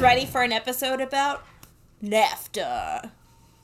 [0.00, 1.44] ready for an episode about
[2.02, 3.10] NAFTA?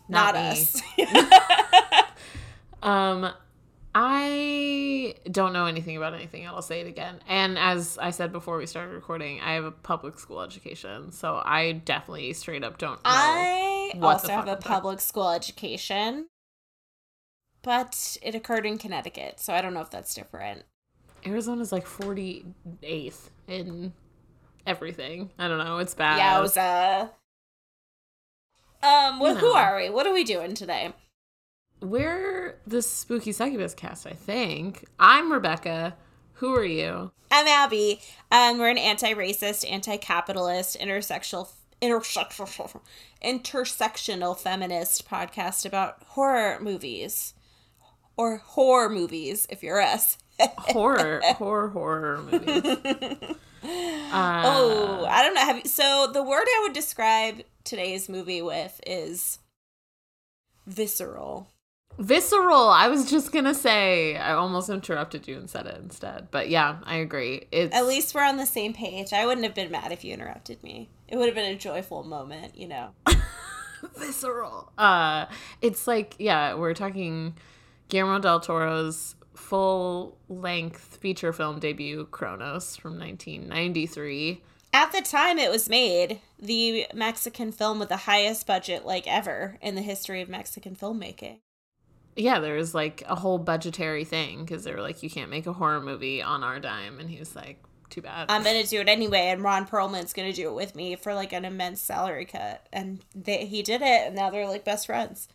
[0.09, 0.83] Not Not, us.
[2.83, 3.33] Um,
[3.95, 6.47] I don't know anything about anything.
[6.47, 7.21] I'll say it again.
[7.27, 11.41] And as I said before we started recording, I have a public school education, so
[11.43, 13.01] I definitely straight up don't know.
[13.05, 16.27] I also have a public school education,
[17.63, 20.65] but it occurred in Connecticut, so I don't know if that's different.
[21.25, 22.45] Arizona's like forty
[22.83, 23.95] eighth in
[24.67, 25.31] everything.
[25.39, 25.79] I don't know.
[25.79, 26.21] It's bad.
[26.21, 27.11] Yowza.
[28.83, 29.89] Um, well, who are we?
[29.89, 30.93] What are we doing today?
[31.81, 34.07] We're the spooky succubus cast.
[34.07, 35.97] I think I'm Rebecca.
[36.35, 37.13] Who are you?
[37.31, 38.01] I'm Abby.
[38.31, 42.81] Um, we're an anti-racist, anti-capitalist, intersectional, intersectional,
[43.25, 47.35] intersectional feminist podcast about horror movies,
[48.17, 50.19] or horror movies, if you're us.
[50.41, 53.37] Horror, horror, horror movies.
[53.65, 55.41] Uh, oh, I don't know.
[55.41, 59.39] Have you, so the word I would describe today's movie with is
[60.67, 61.49] visceral.
[61.99, 62.69] visceral.
[62.69, 64.17] I was just gonna say.
[64.17, 66.29] I almost interrupted you and said it instead.
[66.31, 67.47] But yeah, I agree.
[67.51, 69.13] It's At least we're on the same page.
[69.13, 70.91] I wouldn't have been mad if you interrupted me.
[71.09, 72.91] It would have been a joyful moment, you know.
[73.97, 74.73] visceral.
[74.79, 75.27] Uh,
[75.61, 77.35] it's like yeah, we're talking
[77.89, 84.43] Guillermo del Toro's full length feature film debut, Cronos, from 1993.
[84.73, 89.57] At the time it was made, the Mexican film with the highest budget like ever
[89.63, 91.39] in the history of Mexican filmmaking.
[92.17, 95.47] Yeah, there was like a whole budgetary thing because they were like, you can't make
[95.47, 98.27] a horror movie on our dime, and he was like, too bad.
[98.31, 101.33] I'm gonna do it anyway, and Ron Perlman's gonna do it with me for like
[101.33, 105.29] an immense salary cut, and they, he did it, and now they're like best friends.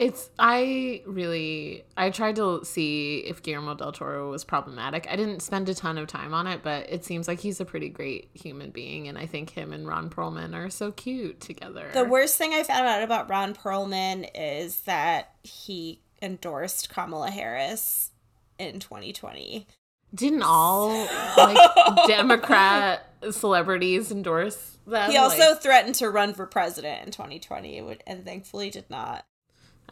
[0.00, 5.06] It's I really I tried to see if Guillermo del Toro was problematic.
[5.10, 7.66] I didn't spend a ton of time on it, but it seems like he's a
[7.66, 11.90] pretty great human being, and I think him and Ron Perlman are so cute together.
[11.92, 18.12] The worst thing I found out about Ron Perlman is that he endorsed Kamala Harris
[18.58, 19.66] in 2020.
[20.14, 21.58] Didn't all like
[22.06, 25.10] Democrat celebrities endorse them?
[25.10, 29.26] He also Like, threatened to run for president in 2020, and thankfully did not.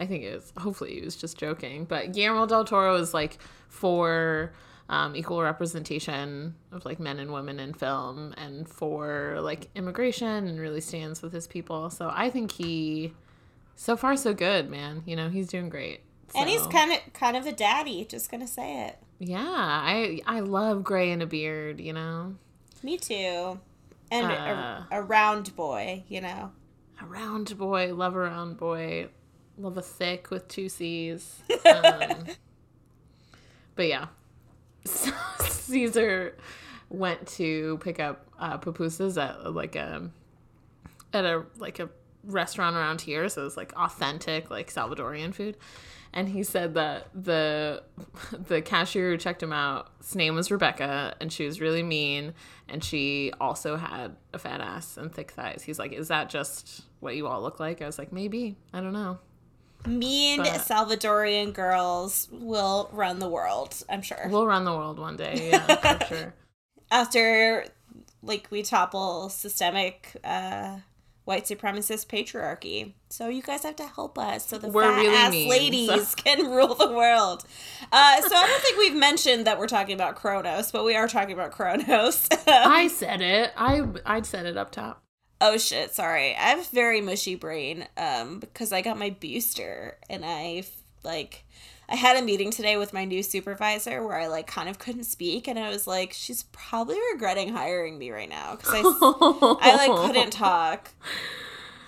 [0.00, 3.38] I think it was hopefully he was just joking, but Guillermo del Toro is like
[3.68, 4.52] for
[4.88, 10.58] um, equal representation of like men and women in film and for like immigration and
[10.58, 11.90] really stands with his people.
[11.90, 13.12] So I think he
[13.76, 15.02] so far so good, man.
[15.06, 16.00] You know, he's doing great.
[16.34, 18.04] And he's kind of kind of a daddy.
[18.04, 18.98] Just gonna say it.
[19.18, 22.34] yeah, I I love gray and a beard, you know.
[22.82, 23.58] Me too.
[24.10, 24.82] And Uh.
[24.90, 26.52] a, a round boy, you know.
[27.00, 29.08] A round boy, love a round boy,
[29.58, 31.42] love a thick with two C's.
[31.66, 32.26] Um,
[33.74, 34.06] but yeah,
[34.84, 36.36] so Caesar
[36.88, 40.10] went to pick up uh, pupusas at like a
[41.12, 41.88] at a like a
[42.24, 45.56] restaurant around here, so it's like authentic like Salvadorian food.
[46.12, 47.82] And he said that the
[48.32, 52.34] the cashier who checked him out, his name was Rebecca, and she was really mean,
[52.68, 55.62] and she also had a fat ass and thick thighs.
[55.62, 58.80] He's like, "Is that just what you all look like?" I was like, "Maybe, I
[58.80, 59.18] don't know."
[59.88, 64.28] Mean But- Salvadorian girls will run the world, I'm sure.
[64.30, 66.34] We'll run the world one day, yeah, for sure.
[66.90, 67.64] After
[68.22, 70.76] like we topple systemic uh
[71.24, 72.94] white supremacist patriarchy.
[73.10, 76.08] So you guys have to help us so the We're fat really ass mean, ladies
[76.08, 77.44] so- can rule the world.
[77.92, 81.06] Uh, so I don't think we've mentioned that we're talking about Cronos, but we are
[81.06, 82.28] talking about Cronos.
[82.46, 83.52] I said it.
[83.58, 85.02] I I said it up top.
[85.40, 86.34] Oh shit, sorry.
[86.34, 90.64] I have a very mushy brain um because I got my booster and I
[91.04, 91.44] like
[91.90, 95.04] I had a meeting today with my new supervisor where I like kind of couldn't
[95.04, 99.86] speak and I was like she's probably regretting hiring me right now cuz I I
[99.88, 100.90] like couldn't talk.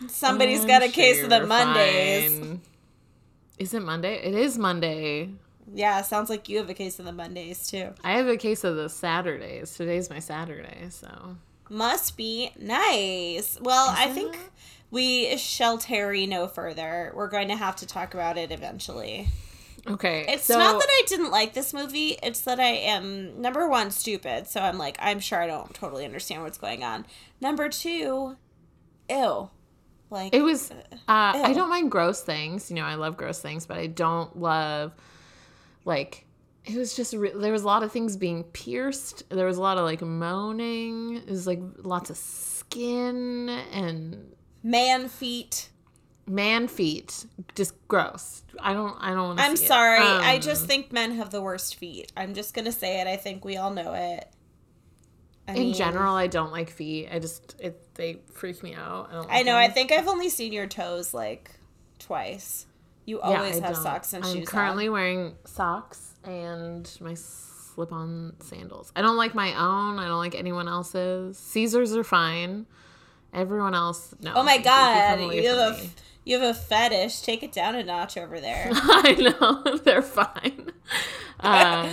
[0.09, 2.39] Somebody's I'm got a case of the Mondays.
[2.39, 2.61] fine.
[3.59, 4.15] Is it Monday?
[4.23, 5.29] It is Monday.
[5.75, 7.91] Yeah, sounds like you have a case of the Mondays too.
[8.03, 9.75] I have a case of the Saturdays.
[9.75, 11.37] Today's my Saturday, so
[11.71, 13.57] Must be nice.
[13.61, 14.41] Well, I Isn't think it?
[14.91, 17.13] we shall tarry no further.
[17.15, 19.29] We're going to have to talk about it eventually.
[19.87, 20.27] okay.
[20.29, 23.91] It's so, not that I didn't like this movie, it's that I am number one
[23.93, 27.07] stupid, so I'm like I'm sure I don't totally understand what's going on.
[27.41, 28.37] Number 2,
[29.09, 29.51] ew.
[30.11, 30.73] Like it was.
[30.73, 32.69] Uh, I don't mind gross things.
[32.69, 34.93] You know, I love gross things, but I don't love
[35.85, 36.27] like.
[36.65, 39.29] It was just re- there was a lot of things being pierced.
[39.31, 41.17] There was a lot of like moaning.
[41.17, 45.71] It was like lots of skin and man feet.
[46.27, 47.25] man feet.
[47.55, 48.43] Just gross.
[48.61, 48.95] I don't.
[49.01, 49.39] I don't.
[49.41, 49.69] I'm see it.
[49.69, 49.99] sorry.
[50.01, 52.13] I Um, just think men have the worst feet.
[52.17, 53.07] I'm just going to say it.
[53.07, 54.29] I think we all know it.
[55.49, 57.09] I In mean, general, I don't like feet.
[57.11, 59.09] I just it they freak me out.
[59.11, 59.57] I, don't I like know.
[59.57, 61.51] I think I've only seen your toes like
[61.99, 62.67] twice.
[63.07, 63.83] You always I have don't.
[63.83, 64.49] socks and I'm shoes.
[64.49, 64.93] currently on.
[64.93, 68.93] wearing socks and my slip-on sandals.
[68.97, 69.99] I don't like my own.
[69.99, 71.39] I don't like anyone else's.
[71.39, 72.67] Caesars are fine.
[73.33, 74.33] Everyone else, no.
[74.35, 74.71] Oh my thank you.
[74.71, 75.91] God, you have a me.
[76.25, 77.21] you have a fetish.
[77.21, 78.71] Take it down a notch over there.
[78.73, 80.73] I know they're fine.
[81.43, 81.89] Uh,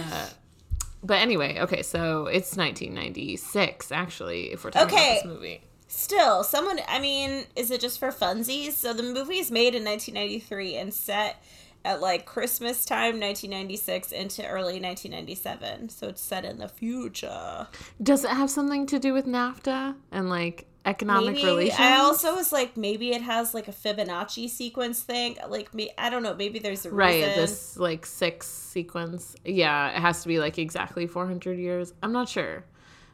[1.02, 4.52] but anyway, okay, so it's 1996 actually.
[4.52, 5.20] If we're talking Okay.
[5.20, 6.82] about this movie, Still, someone.
[6.86, 8.74] I mean, is it just for funsies?
[8.74, 11.42] So the movie is made in 1993 and set
[11.88, 15.88] at like Christmas time, 1996 into early 1997.
[15.88, 17.68] So it's set in the future.
[18.04, 21.80] does it have something to do with NAFTA and like economic maybe relations?
[21.80, 25.38] I also was like, maybe it has like a Fibonacci sequence thing.
[25.48, 26.36] Like me, I don't know.
[26.36, 27.36] Maybe there's a right reason.
[27.36, 29.38] this like six sequence.
[29.46, 31.94] Yeah, it has to be like exactly 400 years.
[32.04, 32.66] I'm not sure,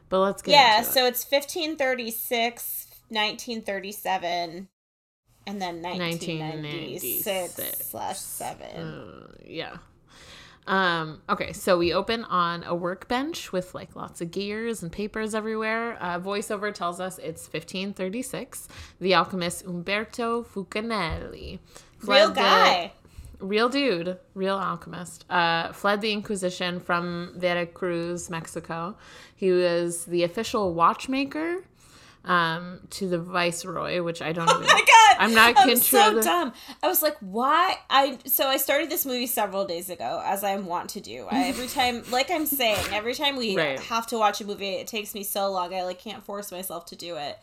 [0.08, 0.78] but let's get yeah.
[0.78, 0.92] into it.
[0.92, 4.68] So it's 1536, 1937,
[5.46, 7.86] and then 1996 1996.
[7.90, 8.76] slash seven.
[8.76, 9.76] Uh, yeah.
[10.66, 15.34] Um, okay, so we open on a workbench with like lots of gears and papers
[15.34, 15.98] everywhere.
[16.00, 18.68] Uh, voiceover tells us it's 1536.
[19.00, 21.58] The alchemist Umberto Fulcanelli.
[22.00, 22.92] Real fled the- guy.
[23.40, 28.96] real dude, real alchemist, uh, fled the Inquisition from Veracruz, Mexico.
[29.36, 31.64] He was the official watchmaker
[32.24, 34.48] um, to the viceroy, which I don't.
[34.48, 35.16] Oh even, my god!
[35.18, 36.52] I'm not I'm so control- dumb.
[36.82, 37.76] I was like, why?
[37.90, 41.26] I so I started this movie several days ago, as I want to do.
[41.30, 43.78] I, every time, like I'm saying, every time we Right.
[43.80, 45.74] have to watch a movie, it takes me so long.
[45.74, 47.38] I like can't force myself to do it.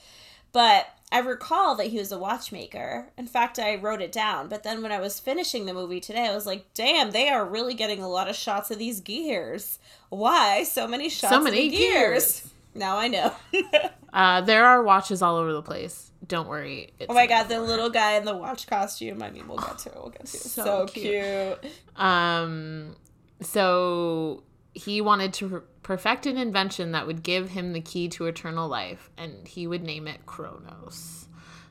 [0.53, 3.07] But I recall that he was a watchmaker.
[3.17, 4.49] In fact, I wrote it down.
[4.49, 7.45] But then when I was finishing the movie today, I was like, damn, they are
[7.45, 9.79] really getting a lot of shots of these gears.
[10.09, 12.41] Why so many shots so many the gears?
[12.41, 12.53] gears.
[12.75, 13.33] Now I know.
[14.13, 16.11] Uh, there are watches all over the place.
[16.27, 16.93] Don't worry.
[16.99, 19.23] It's Oh my god, the little guy in the watch costume.
[19.23, 19.95] I mean, we'll get to it.
[19.95, 20.41] We'll get to it.
[20.41, 21.59] So, So cute.
[21.95, 22.95] Um,
[23.41, 24.43] so
[24.73, 29.09] he wanted to perfect an invention that would give him the key to eternal life,
[29.17, 31.27] and he would name it Cronos.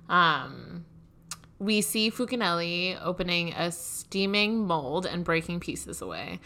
[0.08, 0.84] Um,
[1.58, 6.40] we see Fulcanelli opening a steaming mold and breaking pieces away.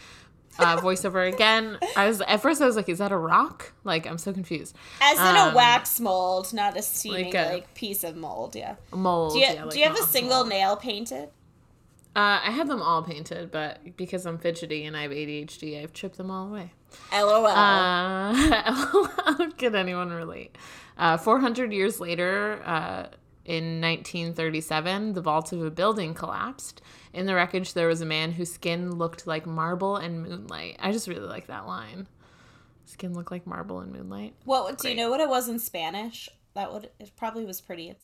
[0.57, 1.77] Uh, voiceover again.
[1.95, 4.75] I was at first I was like, "Is that a rock?" Like I'm so confused.
[5.01, 8.55] As in a Um, wax mold, not a steaming like like, piece of mold.
[8.55, 8.75] Yeah.
[8.93, 9.33] Mold.
[9.33, 10.49] Do you, yeah, like do you have a single mold.
[10.49, 11.29] nail painted?
[12.15, 15.91] Uh, I have them all painted, but because I'm fidgety and I have ADHD, I've
[15.91, 16.71] chipped them all away.
[17.11, 17.45] LOL.
[17.47, 20.57] Uh, could anyone relate?
[20.97, 23.07] Uh, 400 years later, uh,
[23.45, 26.81] in 1937, the vault of a building collapsed.
[27.13, 30.77] In the wreckage, there was a man whose skin looked like marble and moonlight.
[30.79, 32.07] I just really like that line.
[32.85, 34.33] Skin looked like marble and moonlight.
[34.43, 35.09] what do you know?
[35.09, 36.29] What it was in Spanish?
[36.53, 37.95] That would it probably was pretty.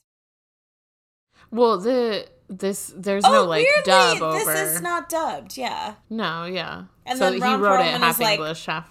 [1.50, 4.38] Well, the this there's no like weirdly, dub over.
[4.54, 5.58] this is not dubbed.
[5.58, 6.84] Yeah, no, yeah.
[7.06, 8.90] And so then he Ron wrote it Perlman half is like- English, half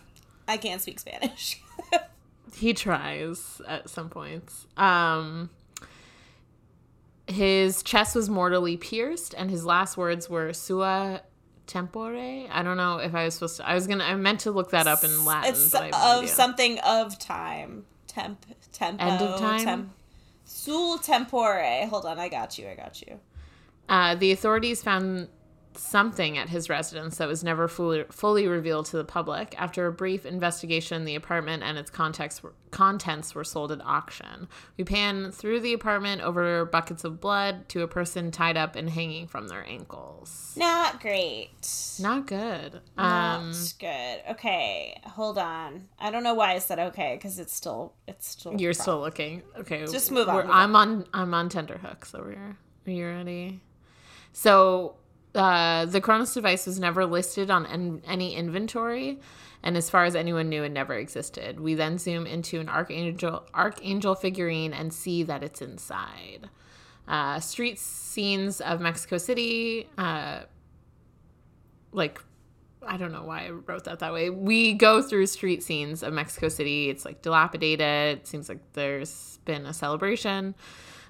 [0.49, 1.61] I can't speak Spanish.
[2.57, 4.67] he tries at some points.
[4.77, 5.51] Um
[7.31, 11.21] his chest was mortally pierced and his last words were sua
[11.67, 12.49] tempore.
[12.51, 14.71] I don't know if I was supposed to I was gonna I meant to look
[14.71, 15.53] that up in Latin.
[15.53, 16.35] it's but I have of idea.
[16.35, 17.85] something of time.
[18.07, 18.45] Temp.
[18.73, 19.05] Tempo.
[19.05, 19.65] End of time?
[19.65, 19.91] Temp,
[20.45, 21.87] sul tempore.
[21.89, 22.69] Hold on, I got you.
[22.69, 23.21] I got you.
[23.89, 25.29] Uh, the authorities found
[25.77, 29.55] something at his residence that was never fully, fully revealed to the public.
[29.59, 34.49] After a brief investigation, the apartment and its context were, contents were sold at auction.
[34.77, 38.91] We pan through the apartment over buckets of blood to a person tied up and
[38.91, 40.55] hanging from their ankles.
[40.57, 41.51] Not great.
[42.01, 42.81] Not good.
[42.97, 44.23] Not Um, good.
[44.33, 45.89] Okay, hold on.
[45.99, 48.55] I don't know why I said okay because it's still it's still.
[48.61, 49.43] you're still looking.
[49.57, 50.57] Okay, Just move on, we're- move.
[50.57, 51.07] I'm on.
[51.15, 52.57] I'm on tenterhooks over here.
[52.87, 53.61] Are you ready?
[54.33, 54.97] So,
[55.35, 59.21] uh, the Cronos device was never listed on en- any inventory,
[59.63, 61.61] and as far as anyone knew, it never existed.
[61.61, 66.49] We then zoom into an archangel archangel figurine and see that it's inside.
[67.07, 69.89] Uh, street scenes of Mexico City.
[69.99, 70.43] Uh,
[71.93, 72.21] like
[72.87, 74.31] I don't know why I wrote that that way.
[74.31, 76.89] We go through street scenes of Mexico City.
[76.89, 78.19] It's like dilapidated.
[78.19, 80.55] It seems like there's been a celebration.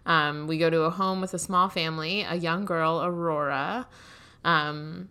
[0.07, 3.87] Um, we go to a home with a small family, a young girl, Aurora,
[4.45, 5.09] um,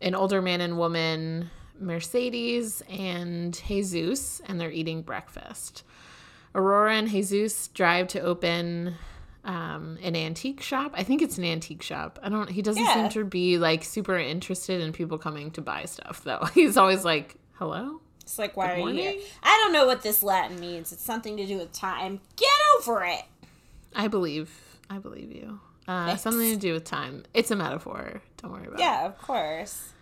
[0.00, 5.82] an older man and woman, Mercedes, and Jesus, and they're eating breakfast.
[6.54, 8.94] Aurora and Jesus drive to open
[9.44, 10.92] um, an antique shop.
[10.94, 12.18] I think it's an antique shop.
[12.22, 12.50] I don't.
[12.50, 12.94] He doesn't Yeah.
[12.94, 16.44] seem to be like super interested in people coming to buy stuff though.
[16.54, 19.14] He's always like, "Hello." It's like, why Good are you here?
[19.42, 20.92] I don't know what this Latin means.
[20.92, 22.20] It's something to do with time.
[22.36, 23.22] Get over it.
[23.96, 24.50] I believe.
[24.90, 25.60] I believe you.
[25.88, 27.24] Uh, something to do with time.
[27.32, 28.20] It's a metaphor.
[28.36, 28.82] Don't worry about it.
[28.82, 29.94] Yeah, of course.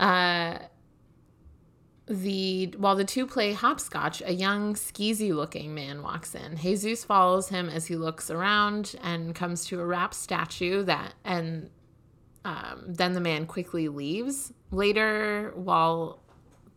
[0.00, 0.58] Uh,
[2.06, 6.56] the while the two play hopscotch, a young skeezy looking man walks in.
[6.56, 11.70] Jesus follows him as he looks around and comes to a wrapped statue that and
[12.44, 14.52] um, then the man quickly leaves.
[14.70, 16.22] Later, while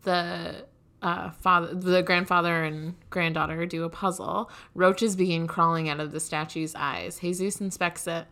[0.03, 0.65] the
[1.01, 6.19] uh, father, the grandfather and granddaughter do a puzzle, roaches begin crawling out of the
[6.19, 7.19] statue's eyes.
[7.19, 8.25] Jesus inspects it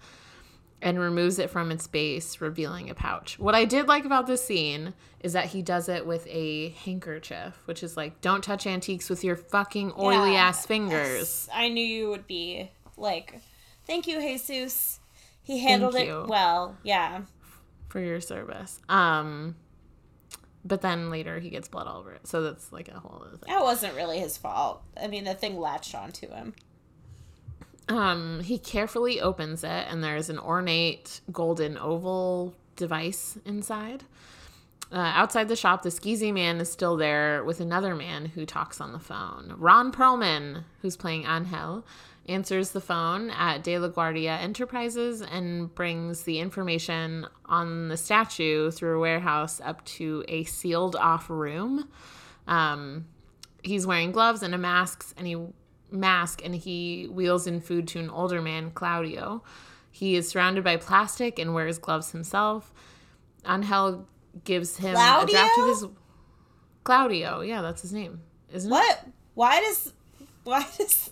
[0.81, 3.39] and removes it from its base, revealing a pouch.
[3.39, 7.55] What I did like about this scene is that he does it with a handkerchief,
[7.65, 10.43] which is like, don't touch antiques with your fucking oily Yeah.
[10.47, 11.47] ass fingers.
[11.53, 13.39] I knew you would be like,
[13.87, 14.99] thank you, Jesus.
[15.43, 16.75] He handled it well.
[16.83, 17.21] Yeah.
[17.89, 18.79] for your service.
[18.89, 19.55] Um,
[20.65, 23.37] but then later he gets blood all over it, so that's like a whole other
[23.37, 23.53] thing.
[23.53, 24.81] That wasn't really his fault.
[25.01, 26.53] I mean, the thing latched onto him.
[27.87, 34.03] Um, he carefully opens it, and there's an ornate golden oval device inside.
[34.91, 38.79] Uh, outside the shop, the skeezy man is still there with another man who talks
[38.79, 39.53] on the phone.
[39.57, 41.85] Ron Perlman, who's playing Angel,
[42.27, 48.71] answers the phone at De La Guardia Enterprises and brings the information on the statue
[48.71, 51.87] through a warehouse up to a sealed off room.
[52.47, 53.05] Um,
[53.63, 55.37] he's wearing gloves and a mask, and he
[55.91, 59.43] mask, and he wheels in food to an older man, Claudio.
[59.91, 62.73] He is surrounded by plastic and wears gloves himself.
[63.47, 64.07] Angel
[64.43, 65.63] gives him a draft Claudio?
[65.63, 65.87] of his
[66.83, 67.41] Claudio.
[67.41, 68.73] Yeah, that's his name, isn't it?
[68.73, 69.05] What?
[69.35, 69.93] Why does
[70.43, 71.11] why does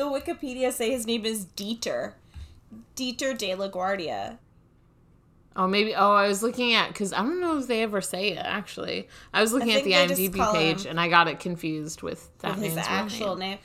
[0.00, 2.14] the Wikipedia say his name is Dieter?
[2.96, 4.38] Dieter de la Guardia.
[5.56, 5.94] Oh, maybe.
[5.94, 8.38] Oh, I was looking at because I don't know if they ever say it.
[8.38, 12.56] Actually, I was looking at the IMDb page and I got it confused with that
[12.56, 13.50] With man's actual name.
[13.50, 13.58] name.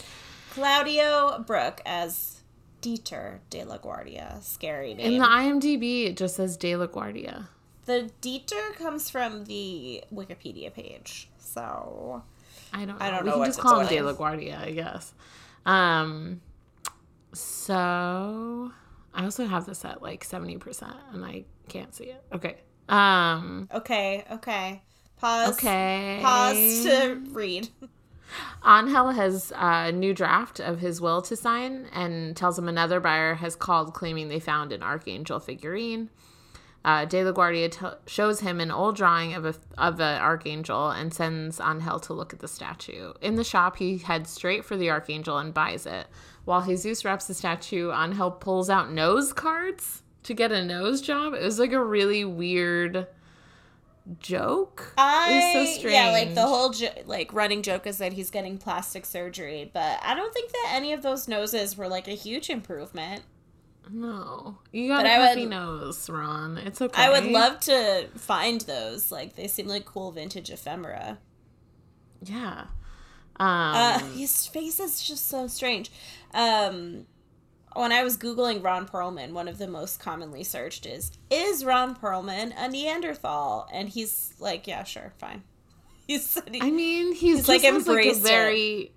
[0.52, 2.42] Claudio Brook as
[2.82, 4.38] Dieter de la Guardia.
[4.42, 5.14] Scary name.
[5.14, 7.50] In the IMDb, it just says De La Guardia.
[7.86, 11.30] the Dieter comes from the Wikipedia page.
[11.38, 12.24] So
[12.74, 13.00] I don't.
[13.00, 13.06] Know.
[13.06, 14.02] I don't we know can what just call him De.
[14.02, 15.14] La Guardia, I guess.
[15.66, 16.42] Um.
[17.34, 18.72] So
[19.14, 22.24] I also have this at like seventy percent, and I can't see it.
[22.34, 22.58] Okay.
[22.88, 23.68] Um.
[23.74, 24.82] okay, okay.
[25.18, 25.54] Pause.
[25.54, 26.20] Okay.
[26.22, 27.70] Pause to read.
[28.66, 33.36] Angel has a new draft of his will to sign and tells him another buyer
[33.36, 36.10] has called claiming they found an archangel figurine.
[36.86, 40.92] Uh, De La Guardia t- shows him an old drawing of a of an archangel
[40.92, 43.12] and sends Angel to look at the statue.
[43.22, 46.06] In the shop, he heads straight for the archangel and buys it.
[46.44, 51.34] While Jesus wraps the statue, Angel pulls out nose cards to get a nose job.
[51.34, 53.08] It was like a really weird
[54.20, 54.94] joke.
[54.96, 55.96] I so strange.
[55.96, 60.00] yeah, like the whole jo- like running joke is that he's getting plastic surgery, but
[60.04, 63.24] I don't think that any of those noses were like a huge improvement.
[63.92, 66.58] No, you got But a puffy would- nose, Ron.
[66.58, 67.02] It's okay.
[67.04, 69.12] I would love to find those.
[69.12, 71.20] Like they seem like cool vintage ephemera.
[72.22, 72.66] Yeah.
[73.38, 75.92] Um, Uh, his face is just so strange.
[76.34, 77.06] Um,
[77.76, 81.96] when I was googling Ron Perlman, one of the most commonly searched is is Ron
[81.96, 83.68] Perlman a Neanderthal?
[83.74, 85.44] And he's like, yeah, sure, fine.
[86.08, 88.28] He's I mean, he's, He's, just like, has, like a embraced it.
[88.28, 88.92] very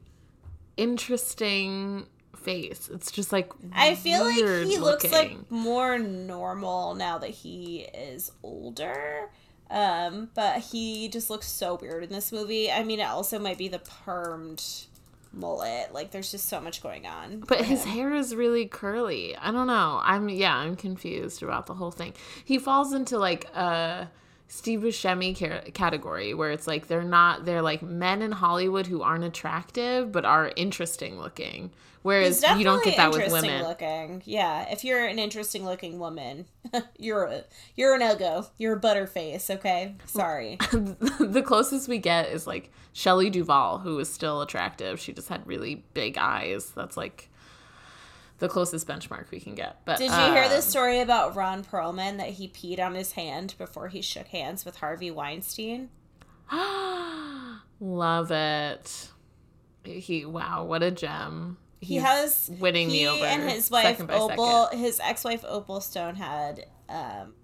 [0.76, 2.06] interesting
[2.38, 2.88] face.
[2.92, 5.10] It's just like I feel like he looks looking.
[5.10, 9.30] like more normal now that he is older.
[9.70, 12.70] Um, but he just looks so weird in this movie.
[12.70, 14.86] I mean, it also might be the permed
[15.32, 15.92] mullet.
[15.92, 17.40] Like, there's just so much going on.
[17.40, 17.92] But his him.
[17.92, 19.36] hair is really curly.
[19.36, 20.00] I don't know.
[20.02, 22.14] I'm yeah, I'm confused about the whole thing.
[22.44, 24.08] He falls into like a
[24.48, 29.24] Steve Buscemi category where it's like they're not they're like men in Hollywood who aren't
[29.24, 31.70] attractive but are interesting looking.
[32.02, 33.62] Whereas you don't get that with women.
[33.64, 34.70] Looking, yeah.
[34.70, 36.46] If you're an interesting looking woman,
[36.98, 38.46] you're a you're an ego.
[38.56, 39.50] You're a butterface.
[39.50, 40.56] Okay, sorry.
[40.70, 44.98] the closest we get is like Shelley Duvall, who is still attractive.
[44.98, 46.70] She just had really big eyes.
[46.70, 47.28] That's like
[48.38, 49.84] the closest benchmark we can get.
[49.84, 53.54] But Did you hear the story about Ron Perlman that he peed on his hand
[53.58, 55.90] before he shook hands with Harvey Weinstein?
[57.80, 59.08] Love it.
[59.84, 61.58] He wow, what a gem.
[61.80, 63.24] He has winning he me over.
[63.24, 64.80] and his wife Opal, second.
[64.80, 67.34] his ex-wife Opal Stone had um,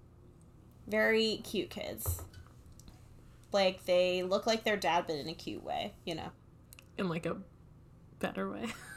[0.87, 2.21] very cute kids.
[3.51, 6.31] Like they look like their dad, but in a cute way, you know.
[6.97, 7.37] in like a
[8.19, 8.65] better way.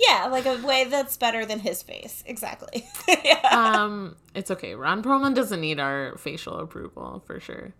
[0.00, 2.24] Yeah, like a way that's better than his face.
[2.26, 2.88] Exactly.
[3.22, 3.40] yeah.
[3.50, 4.74] um, it's okay.
[4.74, 7.74] Ron Perlman doesn't need our facial approval for sure.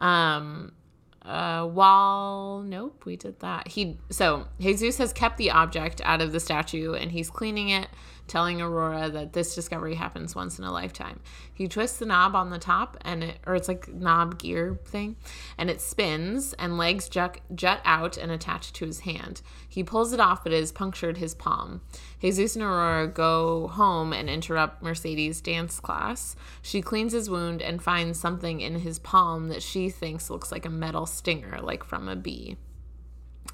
[0.00, 0.72] Um,
[1.24, 3.68] uh, while nope, we did that.
[3.68, 7.88] He so Jesus has kept the object out of the statue and he's cleaning it,
[8.26, 11.20] telling Aurora that this discovery happens once in a lifetime.
[11.52, 15.16] He twists the knob on the top and it or it's like knob gear thing,
[15.58, 19.42] and it spins and legs jut, jut out and attach to his hand.
[19.68, 21.82] He pulls it off, but it has punctured his palm.
[22.20, 26.36] Jesus and Aurora go home and interrupt Mercedes' dance class.
[26.62, 30.64] She cleans his wound and finds something in his palm that she thinks looks like
[30.64, 32.56] a metal stinger, like from a bee.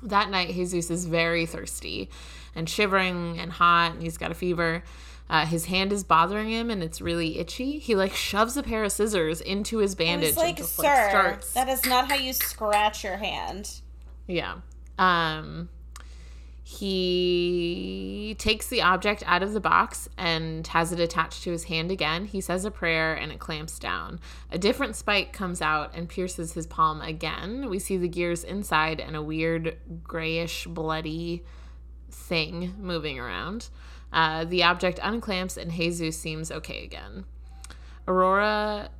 [0.02, 2.10] That night, Jesus is very thirsty
[2.54, 4.82] and shivering and hot, and he's got a fever.
[5.30, 7.78] Uh, his hand is bothering him and it's really itchy.
[7.78, 11.10] He like shoves a pair of scissors into his bandage like, and just sir, like
[11.10, 11.52] starts.
[11.52, 13.80] that is not how you scratch your hand.
[14.26, 14.56] Yeah.
[14.98, 15.68] Um
[16.78, 21.90] he takes the object out of the box and has it attached to his hand
[21.90, 22.26] again.
[22.26, 24.20] He says a prayer and it clamps down.
[24.52, 27.68] A different spike comes out and pierces his palm again.
[27.68, 31.44] We see the gears inside and a weird grayish bloody
[32.08, 33.68] thing moving around.
[34.12, 37.24] Uh, the object unclamps and Jesus seems okay again.
[38.06, 38.90] Aurora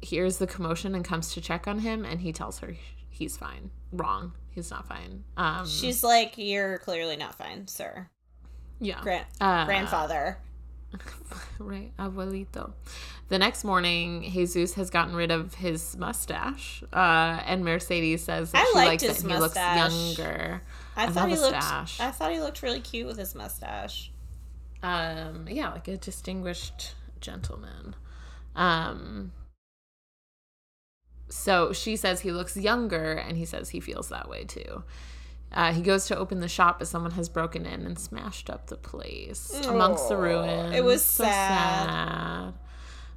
[0.00, 2.74] hears the commotion and comes to check on him and he tells her
[3.10, 3.70] he's fine.
[3.92, 4.32] Wrong.
[4.58, 5.22] He's not fine.
[5.36, 8.08] Um, She's like, You're clearly not fine, sir.
[8.80, 9.00] yeah.
[9.02, 10.38] Gran- Uh, grandfather.
[11.60, 12.72] right, abuelito.
[13.28, 18.62] The next morning, Jesus has gotten rid of his mustache, uh, and Mercedes says that
[18.66, 20.62] I she likes his that he looks younger.
[20.96, 22.00] I, I thought he looked stash.
[22.00, 24.10] I thought he looked really cute with his mustache.
[24.82, 27.94] Um, yeah, like a distinguished gentleman.
[28.56, 29.30] Um,
[31.28, 34.82] so she says he looks younger, and he says he feels that way too.
[35.52, 38.66] Uh, he goes to open the shop, but someone has broken in and smashed up
[38.66, 40.74] the place amongst the ruins.
[40.74, 41.86] it was So sad.
[41.88, 42.54] sad.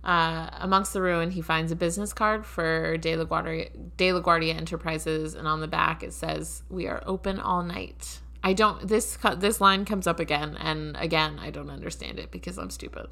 [0.03, 4.19] Uh, amongst the ruin, he finds a business card for De La Guardia, De La
[4.19, 8.87] Guardia Enterprises, and on the back it says, "We are open all night." I don't.
[8.87, 11.37] This this line comes up again and again.
[11.37, 13.07] I don't understand it because I'm stupid.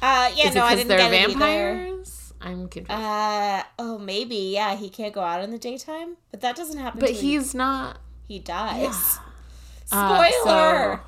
[0.00, 1.98] Uh, yeah, Is no, I didn't they're get it either.
[2.44, 2.90] I'm confused.
[2.90, 4.36] Uh, oh, maybe.
[4.52, 7.00] Yeah, he can't go out in the daytime, but that doesn't happen.
[7.00, 7.98] but he, he's not.
[8.28, 9.18] he dies.
[9.90, 10.96] Uh, Spoiler.
[10.96, 11.00] so-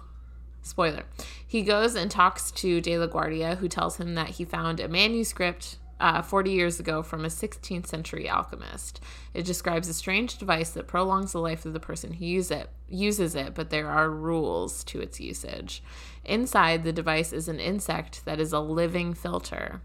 [0.62, 1.04] spoiler.
[1.46, 4.88] He goes and talks to De La Guardia, who tells him that he found a
[4.88, 9.00] manuscript uh, 40 years ago from a 16th century alchemist.
[9.32, 12.68] It describes a strange device that prolongs the life of the person who use it,
[12.88, 15.82] uses it, but there are rules to its usage.
[16.24, 19.80] Inside, the device is an insect that is a living filter.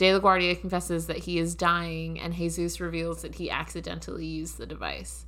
[0.00, 4.56] De La Guardia confesses that he is dying, and Jesus reveals that he accidentally used
[4.56, 5.26] the device.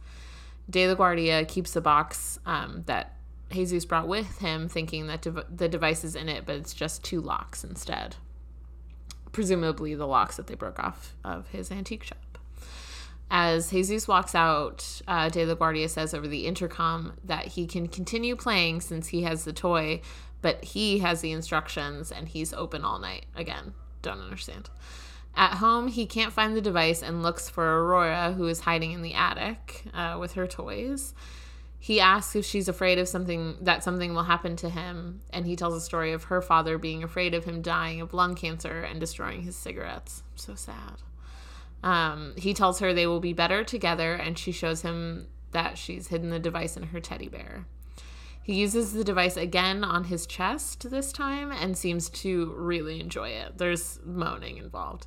[0.71, 3.19] De La Guardia keeps the box um, that
[3.51, 7.05] Jesus brought with him, thinking that dev- the device is in it, but it's just
[7.05, 8.17] two locks instead.
[9.31, 12.39] Presumably, the locks that they broke off of his antique shop.
[13.31, 17.89] As Jesus walks out, uh, De La Guardia says over the intercom that he can
[17.89, 20.01] continue playing since he has the toy,
[20.41, 23.27] but he has the instructions and he's open all night.
[23.37, 24.69] Again, don't understand.
[25.35, 29.03] At home, he can't find the device and looks for Aurora, who is hiding in
[29.03, 31.15] the attic uh, with her toys.
[31.79, 35.57] He asks if she's afraid of something that something will happen to him, and he
[35.57, 39.01] tells a story of her father being afraid of him dying of lung cancer and
[39.01, 40.23] destroying his cigarettes.
[40.37, 41.03] So sad.
[41.83, 46.09] Um, he tells her they will be better together, and she shows him that she's
[46.09, 47.67] hidden the device in her teddy bear.
[48.45, 53.29] He uses the device again on his chest this time and seems to really enjoy
[53.29, 53.57] it.
[53.59, 55.07] There's moaning involved.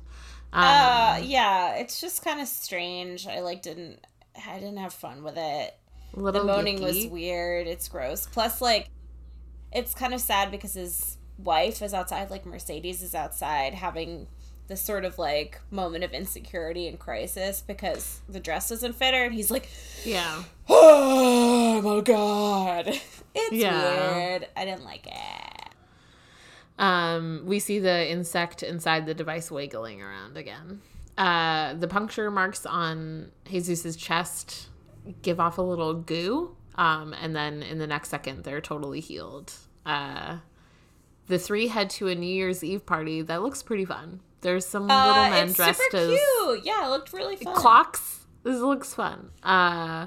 [0.52, 3.26] Um, Uh, yeah, it's just kind of strange.
[3.26, 4.00] I like didn't.
[4.46, 5.74] I didn't have fun with it.
[6.14, 7.66] The moaning was weird.
[7.66, 8.26] It's gross.
[8.26, 8.88] Plus, like,
[9.72, 12.30] it's kind of sad because his wife is outside.
[12.30, 14.28] Like Mercedes is outside having
[14.68, 19.24] this sort of like moment of insecurity and crisis because the dress doesn't fit her,
[19.24, 19.68] and he's like,
[20.04, 20.42] Yeah.
[20.68, 22.88] "Oh my god,
[23.34, 24.16] it's Yeah.
[24.16, 25.62] weird." I didn't like it.
[26.78, 30.82] Um, we see the insect inside the device wiggling around again.
[31.16, 34.68] Uh, the puncture marks on Jesus's chest
[35.22, 39.54] give off a little goo, um, and then in the next second, they're totally healed.
[39.86, 40.38] Uh,
[41.28, 44.20] the three head to a New Year's Eve party that looks pretty fun.
[44.46, 46.64] There's some little Uh, men it's dressed super as cute.
[46.64, 47.52] Yeah, it looked really fun.
[47.56, 48.20] clocks.
[48.44, 49.30] This looks fun.
[49.42, 50.06] Uh,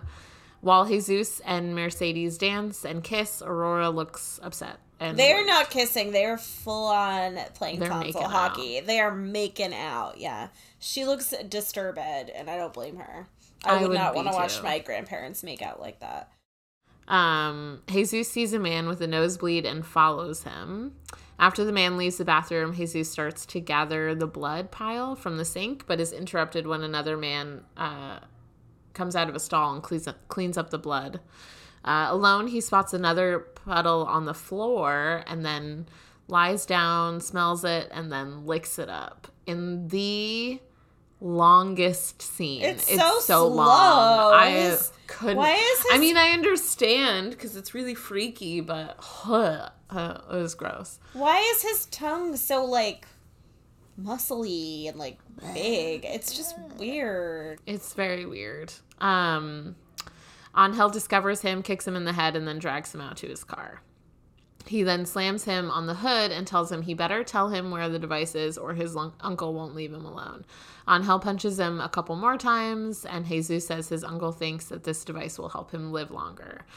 [0.61, 4.77] while Jesus and Mercedes dance and kiss, Aurora looks upset.
[5.01, 6.11] And They're not kissing.
[6.11, 8.31] They are full on playing They're console out.
[8.31, 8.79] hockey.
[8.79, 10.17] They are making out.
[10.17, 10.47] Yeah,
[10.79, 13.27] she looks disturbed, and I don't blame her.
[13.65, 16.31] I, I would, would not want to watch my grandparents make out like that.
[17.09, 20.93] Um, Jesus sees a man with a nosebleed and follows him.
[21.39, 25.45] After the man leaves the bathroom, Jesus starts to gather the blood pile from the
[25.45, 28.19] sink, but is interrupted when another man uh,
[28.93, 31.21] comes out of a stall and cleans up, cleans up the blood.
[31.85, 35.87] Uh, alone, he spots another puddle on the floor and then
[36.27, 40.59] lies down, smells it, and then licks it up in the
[41.21, 42.63] longest scene.
[42.63, 43.47] It's so slow.
[43.47, 44.33] long.
[44.33, 44.77] I
[45.07, 45.37] couldn't.
[45.37, 45.91] why is his...
[45.91, 50.99] I mean, I understand because it's really freaky, but uh, it was gross.
[51.13, 53.07] Why is his tongue so like
[54.01, 55.19] muscly and like
[55.53, 56.05] big?
[56.05, 57.59] It's just weird.
[57.65, 58.73] It's very weird.
[58.99, 59.75] Um,
[60.57, 63.43] Angel discovers him, kicks him in the head, and then drags him out to his
[63.43, 63.81] car.
[64.69, 67.89] He then slams him on the hood and tells him he better tell him where
[67.89, 70.45] the device is or his uncle won't leave him alone.
[70.87, 75.03] Angel punches him a couple more times, and Jesus says his uncle thinks that this
[75.03, 76.67] device will help him live longer.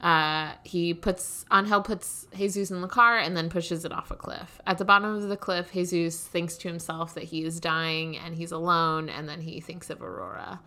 [0.00, 4.16] Uh, he puts Angel puts Jesus in the car and then pushes it off a
[4.16, 4.58] cliff.
[4.66, 8.34] At the bottom of the cliff, Jesus thinks to himself that he is dying and
[8.34, 10.60] he's alone, and then he thinks of Aurora.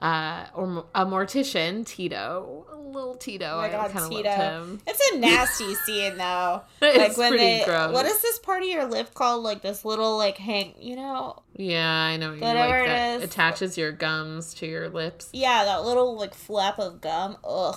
[0.00, 3.46] Uh, or a mortician, Tito, a little Tito.
[3.46, 4.28] Oh my I god, kind of Tito.
[4.28, 4.80] loved him.
[4.86, 6.62] It's a nasty scene though.
[6.82, 7.92] It's pretty gross.
[7.92, 9.42] What is this part of your lip called?
[9.44, 12.32] Like this little like hang you know Yeah, I know.
[12.34, 13.22] You Whatever like it that is.
[13.24, 15.30] attaches your gums to your lips.
[15.32, 17.36] yeah, that little like flap of gum.
[17.44, 17.76] Ugh.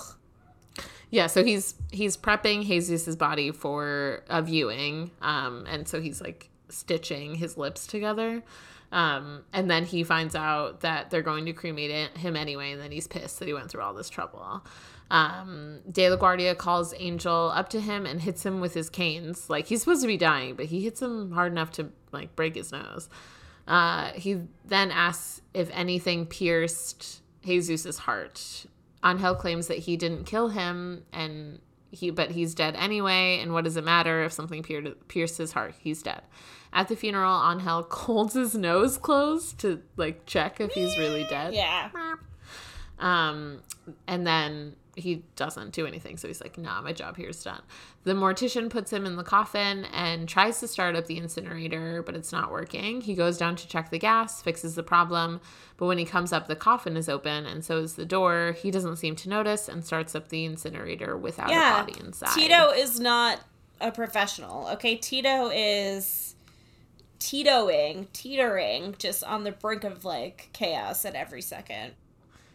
[1.10, 6.50] Yeah, so he's he's prepping Jesus's body for a viewing, um, and so he's like
[6.68, 8.42] stitching his lips together,
[8.92, 12.90] um, and then he finds out that they're going to cremate him anyway, and then
[12.90, 14.64] he's pissed that he went through all this trouble.
[15.10, 19.48] Um, De La Guardia calls Angel up to him and hits him with his canes.
[19.48, 22.54] Like he's supposed to be dying, but he hits him hard enough to like break
[22.54, 23.08] his nose.
[23.66, 28.66] Uh, he then asks if anything pierced Jesus's heart.
[29.04, 33.38] Angel claims that he didn't kill him, and he but he's dead anyway.
[33.40, 35.74] And what does it matter if something pier- pierced his heart?
[35.78, 36.22] He's dead.
[36.72, 41.54] At the funeral, Angel holds his nose closed to like check if he's really dead.
[41.54, 41.90] Yeah.
[42.98, 43.62] Um,
[44.06, 46.16] and then he doesn't do anything.
[46.16, 47.62] So he's like, nah, my job here is done.
[48.04, 52.14] The mortician puts him in the coffin and tries to start up the incinerator, but
[52.14, 53.00] it's not working.
[53.00, 55.40] He goes down to check the gas, fixes the problem.
[55.76, 58.54] But when he comes up, the coffin is open and so is the door.
[58.58, 61.82] He doesn't seem to notice and starts up the incinerator without Yeah.
[61.82, 62.34] a body inside.
[62.34, 63.40] Tito is not
[63.80, 64.66] a professional.
[64.72, 66.34] Okay, Tito is
[67.20, 71.92] Titoing, teetering, just on the brink of like chaos at every second.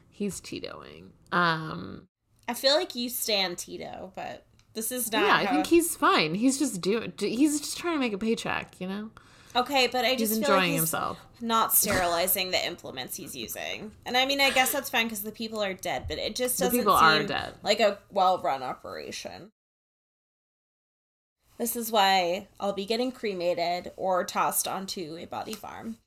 [0.10, 1.10] He's Titoing.
[1.34, 2.08] Um,
[2.48, 5.26] I feel like you stand Tito, but this is not.
[5.26, 6.36] yeah, I think he's fine.
[6.36, 9.12] He's just doing, he's just trying to make a paycheck, you know?
[9.56, 11.20] okay, but I He's just feel enjoying like he's himself.
[11.40, 13.92] not sterilizing the implements he's using.
[14.06, 16.58] And I mean, I guess that's fine because the people are dead, but it just
[16.60, 17.54] doesn't people are seem dead.
[17.64, 19.52] like a well-run operation.
[21.60, 25.98] This is why I'll be getting cremated or tossed onto a body farm.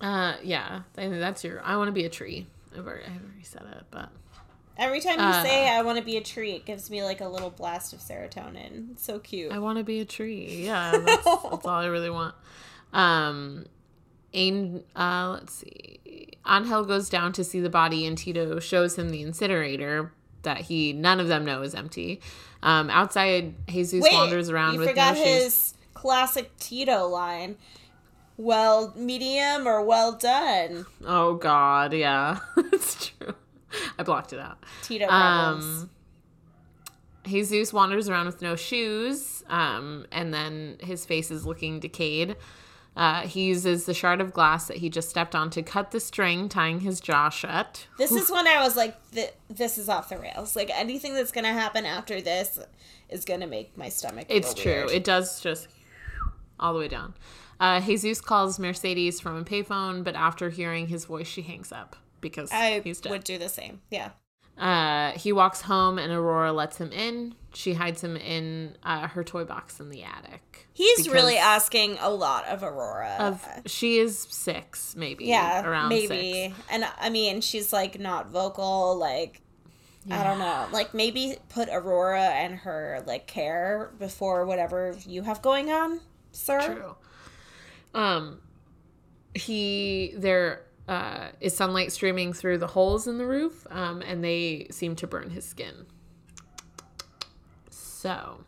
[0.00, 1.62] Uh, yeah, I think that's your.
[1.62, 2.46] I want to be a tree.
[2.76, 4.08] I've already, I've already said it, but
[4.78, 7.20] Every time you Uh, say I want to be a tree, it gives me like
[7.20, 8.92] a little blast of serotonin.
[8.92, 9.50] It's so cute.
[9.52, 10.64] I want to be a tree.
[10.64, 12.34] Yeah, that's, that's all I really want.
[12.92, 13.66] Um,
[14.34, 16.28] Ain, uh, let's see.
[16.48, 20.12] Angel goes down to see the body, and Tito shows him the incinerator
[20.42, 22.20] that he none of them know is empty.
[22.62, 25.42] Um, outside, Jesus wanders around you with forgot no shoes.
[25.44, 27.56] his classic Tito line.
[28.36, 30.86] Well, medium or well done.
[31.04, 33.34] Oh God, yeah, it's true.
[33.98, 34.58] I blocked it out.
[34.82, 35.64] Tito rebels.
[35.64, 35.90] Um,
[37.24, 42.36] Jesus wanders around with no shoes, um, and then his face is looking decayed.
[42.96, 46.00] Uh, he uses the shard of glass that he just stepped on to cut the
[46.00, 47.86] string tying his jaw shut.
[47.96, 50.56] This is when I was like, th- this is off the rails.
[50.56, 52.58] Like anything that's gonna happen after this
[53.08, 54.26] is gonna make my stomach.
[54.28, 54.72] It's true.
[54.72, 54.90] weird.
[54.90, 55.68] It does just
[56.58, 57.14] all the way down.
[57.60, 61.96] Uh, Jesus calls Mercedes from a payphone, but after hearing his voice, she hangs up
[62.20, 63.10] because I he's dead.
[63.10, 63.80] would do the same.
[63.90, 64.10] Yeah.
[64.58, 67.34] Uh, he walks home and Aurora lets him in.
[67.54, 70.66] She hides him in uh, her toy box in the attic.
[70.72, 73.16] He's really asking a lot of Aurora.
[73.20, 75.26] Of she is six, maybe.
[75.26, 76.52] yeah, around maybe.
[76.54, 76.54] six.
[76.70, 78.96] And I mean, she's like not vocal.
[78.96, 79.40] Like
[80.10, 80.66] I don't know.
[80.72, 86.00] Like maybe put Aurora and her like care before whatever you have going on,
[86.32, 86.60] sir.
[86.60, 88.00] True.
[88.00, 88.40] Um,
[89.34, 94.66] he there uh, is sunlight streaming through the holes in the roof, um, and they
[94.70, 95.86] seem to burn his skin.
[97.70, 98.44] So,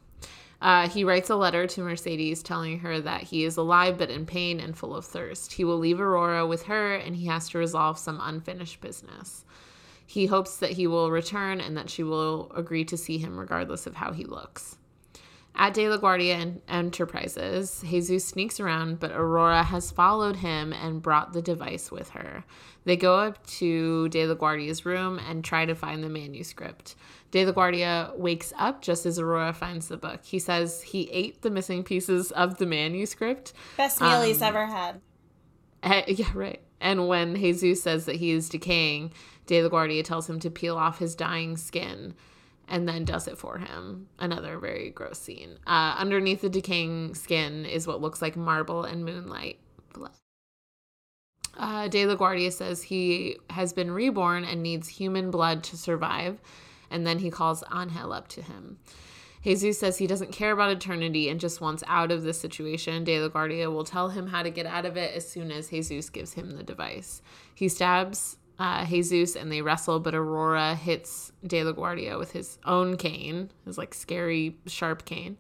[0.63, 4.25] uh, he writes a letter to Mercedes telling her that he is alive but in
[4.25, 5.53] pain and full of thirst.
[5.53, 9.45] He will leave Aurora with her, and he has to resolve some unfinished business.
[10.07, 13.87] He hopes that he will return and that she will agree to see him regardless
[13.87, 14.77] of how he looks.
[15.57, 21.33] At De La Guardia Enterprises, Jesus sneaks around, but Aurora has followed him and brought
[21.33, 22.45] the device with her.
[22.85, 26.95] They go up to De La Guardia's room and try to find the manuscript.
[27.31, 30.25] De La Guardia wakes up just as Aurora finds the book.
[30.25, 33.53] He says he ate the missing pieces of the manuscript.
[33.77, 35.01] Best meal he's ever had.
[35.83, 36.61] Eh, yeah, right.
[36.81, 39.13] And when Jesus says that he is decaying,
[39.47, 42.15] De La Guardia tells him to peel off his dying skin
[42.71, 44.07] and then does it for him.
[44.19, 45.59] Another very gross scene.
[45.67, 49.59] Uh, underneath the decaying skin is what looks like marble and moonlight
[49.93, 50.13] blood.
[51.59, 56.41] Uh, De La Guardia says he has been reborn and needs human blood to survive,
[56.91, 58.79] and then he calls Angel up to him.
[59.43, 63.05] Jesus says he doesn't care about eternity and just wants out of this situation.
[63.05, 65.71] De La Guardia will tell him how to get out of it as soon as
[65.71, 67.23] Jesus gives him the device.
[67.55, 72.59] He stabs uh, Jesus and they wrestle, but Aurora hits De La Guardia with his
[72.65, 75.39] own cane, his like scary, sharp cane.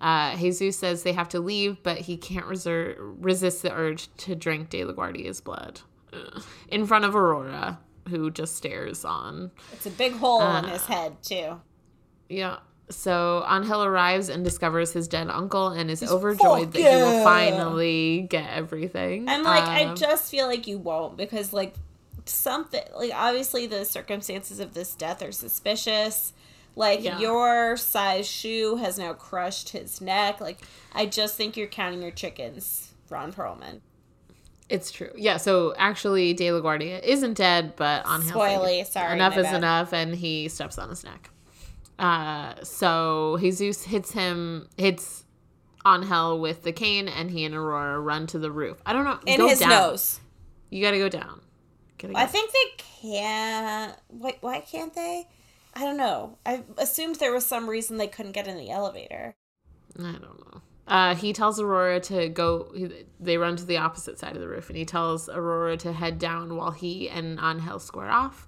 [0.00, 4.36] Uh, Jesus says they have to leave, but he can't reser- resist the urge to
[4.36, 5.80] drink De La Guardia's blood
[6.12, 6.42] Ugh.
[6.68, 9.50] in front of Aurora, who just stares on.
[9.72, 11.60] It's a big hole in his head, too.
[12.28, 12.58] Yeah.
[12.90, 18.26] So Angel arrives and discovers his dead uncle and is overjoyed that he will finally
[18.30, 19.28] get everything.
[19.28, 21.74] I'm like, I Um, just feel like you won't because, like,
[22.28, 26.32] something, like, obviously the circumstances of this death are suspicious.
[26.76, 27.18] Like, Yeah.
[27.18, 30.40] your size shoe has now crushed his neck.
[30.40, 30.58] Like,
[30.94, 33.80] I just think you're counting your chickens, Ron Perlman.
[34.68, 35.10] It's true.
[35.16, 39.54] Yeah, so actually De La Guardia isn't dead, but on Spoily, sorry, enough is bad.
[39.56, 41.30] enough and he steps on his neck.
[41.98, 45.24] Uh so Jesus hits him hits
[45.86, 48.80] on hell with the cane and he and Aurora run to the roof.
[48.84, 49.18] I don't know.
[49.26, 49.70] In his down.
[49.70, 50.20] nose.
[50.70, 51.40] You gotta go down.
[51.98, 53.96] Gotta I think they can't.
[54.08, 55.26] Why, why can't they?
[55.74, 56.38] I don't know.
[56.46, 59.34] I assumed there was some reason they couldn't get in the elevator.
[59.98, 60.62] I don't know.
[60.86, 62.72] Uh, he tells Aurora to go.
[63.20, 66.18] They run to the opposite side of the roof, and he tells Aurora to head
[66.18, 68.46] down while he and Angel square off.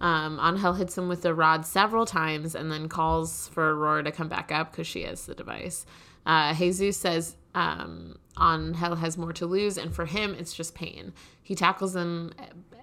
[0.00, 4.12] Um, Angel hits him with the rod several times and then calls for Aurora to
[4.12, 5.86] come back up because she has the device.
[6.24, 11.12] Uh, Jesus says um, Angel has more to lose, and for him, it's just pain.
[11.42, 12.32] He tackles him,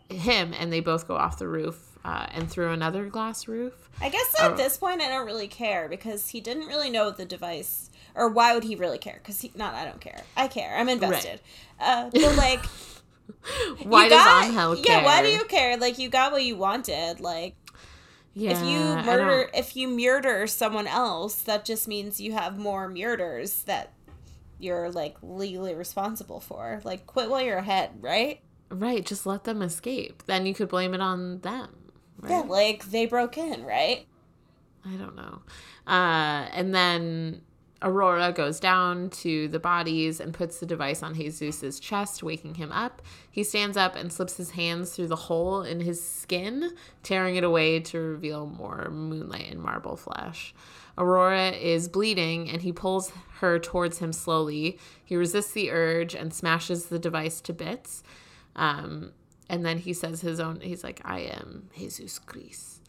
[0.10, 3.90] him, and they both go off the roof uh, and through another glass roof.
[4.02, 4.56] I guess at Oh.
[4.56, 8.54] this point I don't really care because he didn't really know the device, or why
[8.54, 9.20] would he really care?
[9.22, 10.22] Because he not I don't care.
[10.38, 10.76] I care.
[10.78, 11.42] I'm invested.
[11.80, 12.64] Uh, but like,
[13.84, 14.98] Why does got, Angel care?
[15.00, 15.78] Yeah, why do you care?
[15.78, 17.20] Like you got what you wanted.
[17.20, 17.56] Like
[18.34, 22.88] Yeah, if you murder, if you murder someone else, that just means you have more
[22.88, 23.94] murders that
[24.60, 26.82] you're like legally responsible for.
[26.84, 28.42] Like quit while you're ahead, right?
[28.70, 30.24] Right, just let them escape.
[30.26, 31.70] Then you could blame it on them.
[32.20, 32.32] Right?
[32.32, 34.06] Yeah, like they broke in, right?
[34.86, 35.42] I don't know.
[35.88, 37.42] Uh, and then
[37.82, 42.72] Aurora goes down to the bodies and puts the device on Jesus's chest, waking him
[42.72, 43.02] up.
[43.30, 46.72] He stands up and slips his hands through the hole in his skin,
[47.04, 50.54] tearing it away to reveal more moonlight and marble flesh.
[50.98, 54.80] Aurora is bleeding and he pulls her towards him slowly.
[55.04, 58.02] He resists the urge and smashes the device to bits.
[58.56, 59.12] Um,
[59.50, 62.82] and then he says his own, he's like, I am Jesus Christ.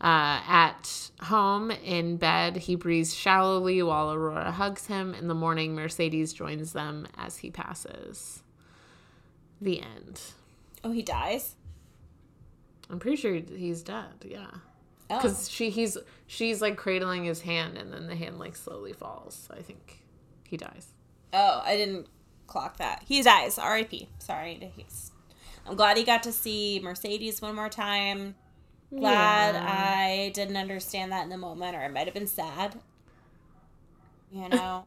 [0.00, 5.14] Uh, at home in bed, he breathes shallowly while Aurora hugs him.
[5.14, 8.42] In the morning, Mercedes joins them as he passes.
[9.60, 10.20] The end.
[10.82, 11.54] Oh, he dies.
[12.90, 14.12] I'm pretty sure he's dead.
[14.24, 14.46] Yeah,
[15.10, 15.16] Oh.
[15.16, 19.48] because she he's she's like cradling his hand, and then the hand like slowly falls.
[19.50, 20.02] I think
[20.46, 20.88] he dies.
[21.32, 22.08] Oh, I didn't
[22.46, 23.04] clock that.
[23.06, 23.58] He dies.
[23.58, 24.08] R.I.P.
[24.18, 24.70] Sorry.
[24.76, 25.12] He's,
[25.66, 28.34] I'm glad he got to see Mercedes one more time.
[28.90, 29.66] Glad Yeah.
[29.66, 32.76] I didn't understand that in the moment, or I might have been sad.
[34.30, 34.84] You know,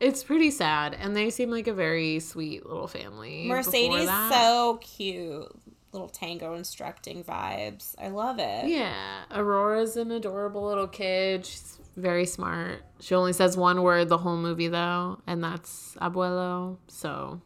[0.00, 3.46] It's pretty sad, and they seem like a very sweet little family.
[3.46, 5.48] Mercedes so cute.
[5.92, 7.94] Little tango instructing vibes.
[7.98, 8.66] I love it.
[8.68, 11.46] Yeah, Aurora's an adorable little kid.
[11.46, 12.82] She's very smart.
[13.00, 16.76] She only says one word the whole movie though, and that's abuelo.
[16.88, 17.40] So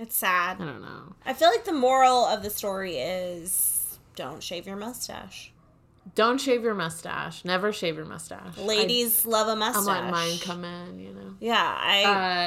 [0.00, 0.56] It's sad.
[0.60, 1.14] I don't know.
[1.26, 5.52] I feel like the moral of the story is don't shave your mustache.
[6.14, 7.44] Don't shave your mustache.
[7.44, 8.56] Never shave your mustache.
[8.56, 9.82] Ladies love a mustache.
[9.82, 10.98] I'm letting mine come in.
[10.98, 11.34] You know.
[11.38, 12.04] Yeah, I.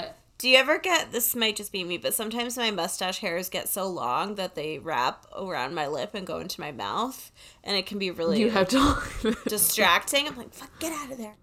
[0.07, 1.35] Uh, Do you ever get this?
[1.35, 5.27] Might just be me, but sometimes my mustache hairs get so long that they wrap
[5.39, 7.31] around my lip and go into my mouth,
[7.63, 9.35] and it can be really you have to.
[9.47, 10.27] distracting.
[10.27, 11.35] I'm like, fuck, get out of there.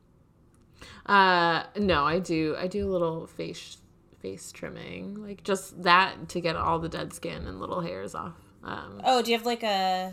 [1.07, 2.57] uh, no, I do.
[2.59, 3.77] I do a little face
[4.21, 8.35] face trimming, like just that to get all the dead skin and little hairs off.
[8.63, 10.13] Um, Oh, do you have like a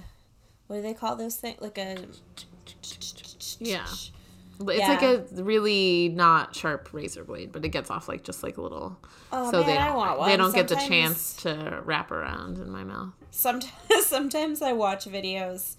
[0.68, 1.60] what do they call those things?
[1.62, 1.98] Like a
[3.60, 3.86] yeah.
[4.60, 4.88] It's Yeah.
[4.90, 8.62] like a really not sharp razor blade, but it gets off like just like a
[8.62, 8.98] little.
[9.32, 12.70] Oh, so they man, I don't they don't get the chance to wrap around in
[12.72, 13.14] my mouth.
[13.30, 13.74] Sometimes,
[14.06, 15.76] sometimes I watch videos.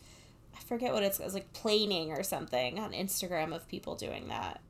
[0.56, 4.60] I forget what it's, it's like planing or something on Instagram of people doing that.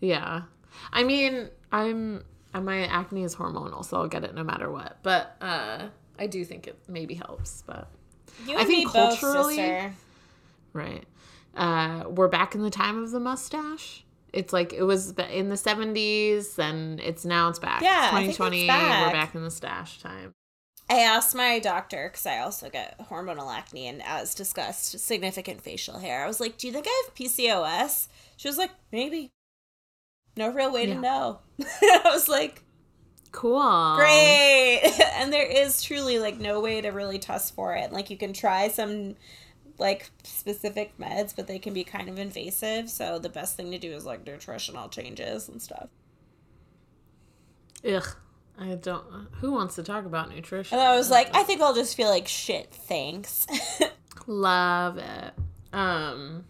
[0.00, 0.42] Yeah,
[0.92, 2.24] I mean, I'm
[2.56, 4.98] uh, my acne is hormonal, so I'll get it no matter what.
[5.02, 5.88] But uh,
[6.18, 7.62] I do think it maybe helps.
[7.66, 7.88] But
[8.46, 9.92] You I think both, culturally- sister.
[10.72, 11.04] right,
[11.56, 14.04] uh, we're back in the time of the mustache.
[14.32, 17.80] It's like it was in the 70s, and it's now it's back.
[17.82, 18.66] Yeah, I think it's 2020.
[18.66, 19.06] back.
[19.06, 20.32] We're back in the stash time.
[20.90, 25.98] I asked my doctor because I also get hormonal acne and, as discussed, significant facial
[25.98, 26.22] hair.
[26.22, 29.30] I was like, "Do you think I have PCOS?" She was like, "Maybe."
[30.36, 30.94] No real way Yeah.
[30.94, 31.38] to know.
[31.60, 32.62] I was like,
[33.32, 33.96] Cool.
[33.96, 34.80] "Great!"
[35.14, 37.92] and there is truly like no way to really test for it.
[37.92, 39.16] Like you can try some
[39.78, 42.88] like specific meds, but they can be kind of invasive.
[42.88, 45.88] So the best thing to do is like nutritional changes and stuff.
[47.86, 48.06] Ugh.
[48.58, 49.04] I don't.
[49.40, 50.78] Who wants to talk about nutrition?
[50.78, 52.72] And I was like, I think I'll just feel like shit.
[52.72, 53.46] Thanks.
[54.26, 55.34] love it.
[55.74, 56.46] Um,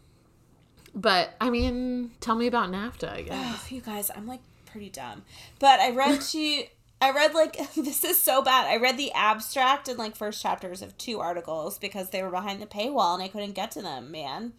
[0.96, 3.12] but I mean, tell me about NAFTA.
[3.12, 3.36] I guess.
[3.38, 5.22] Oh, you guys, I'm like pretty dumb.
[5.58, 6.64] But I read to
[7.00, 8.66] I read like this is so bad.
[8.66, 12.60] I read the abstract and like first chapters of two articles because they were behind
[12.60, 14.54] the paywall and I couldn't get to them, man.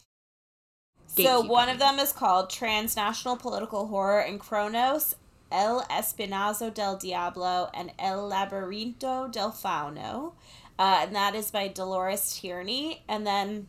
[1.08, 5.16] So one of them is called Transnational Political Horror in Cronos,
[5.52, 10.34] El Espinazo del Diablo, and El Laberinto del Fauno.
[10.78, 13.04] Uh, and that is by Dolores Tierney.
[13.08, 13.68] And then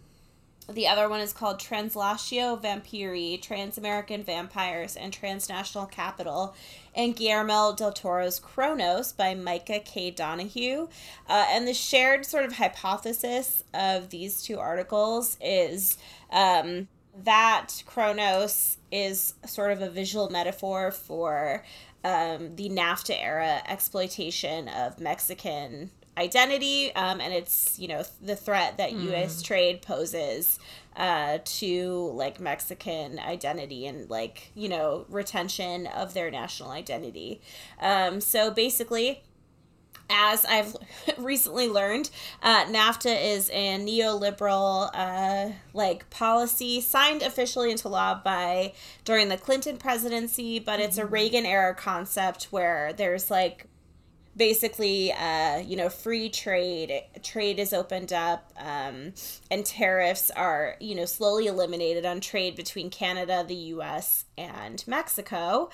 [0.68, 6.54] the other one is called Translatio Vampiri, Trans-American Vampires and Transnational Capital,
[6.94, 10.10] and Guillermo del Toro's Cronos by Micah K.
[10.10, 10.88] Donahue.
[11.28, 15.96] Uh, and the shared sort of hypothesis of these two articles is
[16.30, 16.88] um,
[17.24, 21.64] that Cronos is sort of a visual metaphor for
[22.04, 28.76] um, the NAFTA era exploitation of Mexican identity um, and it's you know the threat
[28.76, 30.58] that us trade poses
[30.96, 37.40] uh, to like mexican identity and like you know retention of their national identity.
[37.80, 39.22] Um, so basically
[40.10, 40.74] as I've
[41.18, 42.10] recently learned,
[42.42, 48.72] uh, NAFTA is a neoliberal uh, like policy signed officially into law by
[49.04, 53.66] during the Clinton presidency, but it's a Reagan era concept where there's like
[54.38, 59.12] basically uh, you know free trade trade is opened up um,
[59.50, 65.68] and tariffs are you know slowly eliminated on trade between canada the us and mexico.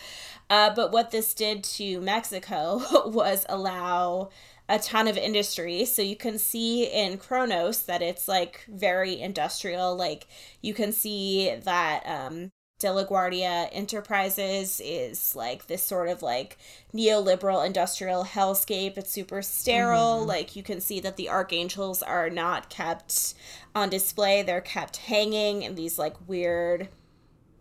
[0.51, 4.31] Uh, but what this did to mexico was allow
[4.69, 5.85] a ton of industry.
[5.85, 9.95] So you can see in cronos that it's like very industrial.
[9.95, 10.27] Like
[10.63, 16.59] you can see that um, De La Guardia Enterprises is like this sort of like
[16.93, 18.99] neoliberal industrial hellscape.
[18.99, 20.25] It's super sterile.
[20.25, 23.35] Like you can see that the archangels are not kept
[23.75, 24.43] on display.
[24.43, 26.89] They're kept hanging in these like weird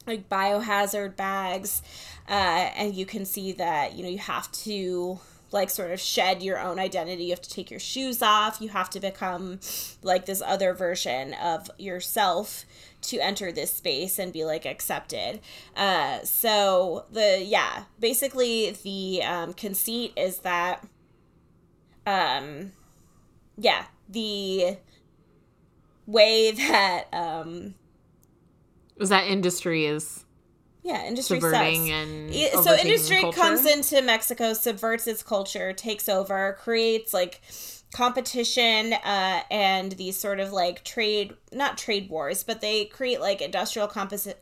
[0.08, 1.82] like biohazard bags.
[2.28, 5.20] Uh, and you can see that, you know, you have to
[5.54, 7.26] like sort of shed your own identity.
[7.26, 8.60] You have to take your shoes off.
[8.60, 9.60] You have to become
[10.02, 12.66] like this other version of yourself
[13.04, 15.40] to enter this space and be like accepted.
[15.76, 20.86] Uh, so the yeah, basically the um, conceit is that,
[22.06, 22.72] um,
[23.58, 24.78] yeah, the
[26.08, 27.76] way that um,
[28.98, 30.26] Was that industry is
[30.84, 31.92] yeah industry subverting sucks.
[31.92, 33.40] and so industry culture?
[33.40, 37.42] comes into Mexico, subverts its culture, takes over, creates like
[37.94, 43.40] competition uh, and these sort of like trade not trade wars but they create like
[43.40, 43.88] industrial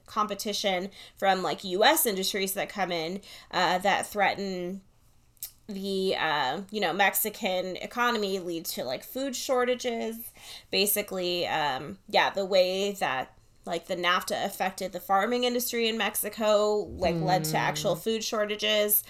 [0.06, 3.20] competition from like us industries that come in
[3.52, 4.80] uh, that threaten
[5.68, 10.18] the uh, you know Mexican economy leads to like food shortages.
[10.70, 13.34] Basically, um, yeah, the way that
[13.66, 17.60] like the NAFTA affected the farming industry in Mexico, like led to mm.
[17.60, 19.04] actual food shortages.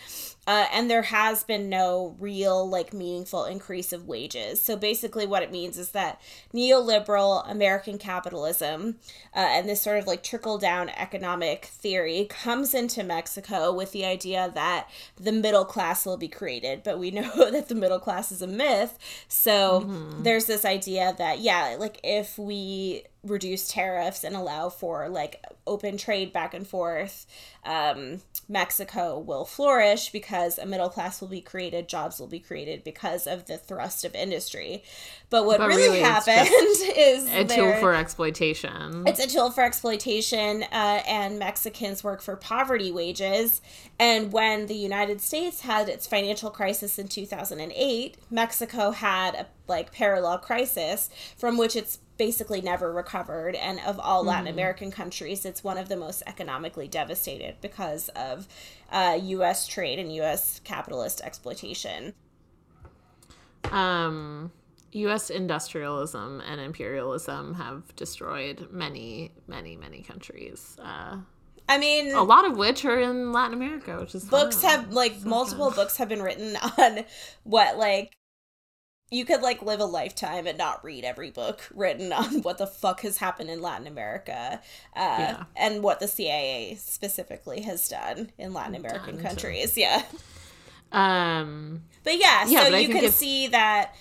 [0.48, 4.62] Uh, and there has been no real like meaningful increase of wages.
[4.62, 6.20] So basically, what it means is that
[6.52, 8.98] neoliberal American capitalism
[9.36, 14.04] uh, and this sort of like trickle down economic theory comes into Mexico with the
[14.04, 16.82] idea that the middle class will be created.
[16.84, 18.98] But we know that the middle class is a myth.
[19.28, 19.82] So
[20.22, 25.98] there's this idea that, yeah, like if we reduce tariffs and allow for like open
[25.98, 27.28] trade back and forth,
[27.64, 32.84] um, Mexico will flourish because a middle class will be created, jobs will be created
[32.84, 34.84] because of the thrust of industry.
[35.30, 36.50] But what But really, really happened
[36.98, 39.04] is A tool for exploitation.
[39.08, 43.62] it's a tool for exploitation, uh, and Mexicans work for poverty wages.
[44.00, 49.94] And when the United States had its financial crisis in 2008, Mexico had a like
[49.94, 53.56] parallel crisis from which it's basically never recovered.
[53.56, 58.48] And of all Latin American countries, it's one of the most economically devastated because of
[58.92, 59.66] uh, U.S.
[59.66, 60.62] trade and U.S.
[60.64, 62.14] capitalist exploitation.
[63.72, 64.52] um
[64.92, 70.78] US industrialism and imperialism have destroyed many, many, many countries.
[70.80, 71.18] Uh,
[71.70, 75.16] I mean, a lot of which are in Latin America, which is books have like
[75.24, 75.76] So multiple fun.
[75.86, 77.06] books have been written on
[77.44, 78.14] what like
[79.12, 82.66] you could like live a lifetime and not read every book written on what the
[82.66, 84.62] fuck has happened in Latin America
[84.96, 85.44] uh, Yeah.
[85.56, 89.78] and what the CIA specifically has done in Latin American Done to- countries.
[89.78, 90.04] Yeah.
[90.92, 93.96] Um, But yeah, Yeah, so but you can it's- see that.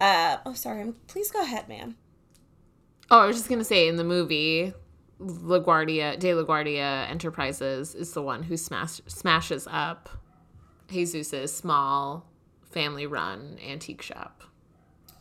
[0.00, 0.92] Uh, oh, sorry.
[1.06, 1.96] Please go ahead, ma'am.
[3.10, 4.72] oh, I was just gonna say in the movie,
[5.20, 10.08] LaGuardia De LaGuardia Enterprises is the one who smash, smashes up
[10.88, 12.26] Jesus's small
[12.72, 14.42] family-run antique shop.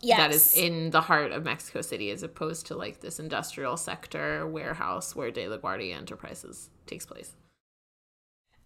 [0.01, 0.17] Yes.
[0.17, 4.47] that is in the heart of Mexico City as opposed to like this industrial sector
[4.47, 7.33] warehouse where De La Guardia Enterprises takes place.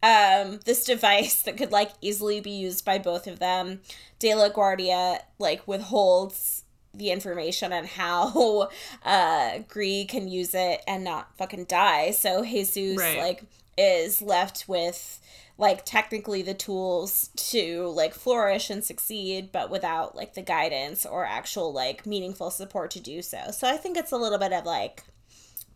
[0.03, 3.81] um this device that could like easily be used by both of them
[4.19, 6.63] de la guardia like withholds
[6.93, 8.69] the information on how
[9.05, 13.17] uh Gris can use it and not fucking die so jesus Right.
[13.19, 13.43] like
[13.77, 15.19] is left with
[15.57, 21.25] like technically the tools to like flourish and succeed but without like the guidance or
[21.25, 24.65] actual like meaningful support to do so so i think it's a little bit of
[24.65, 25.03] like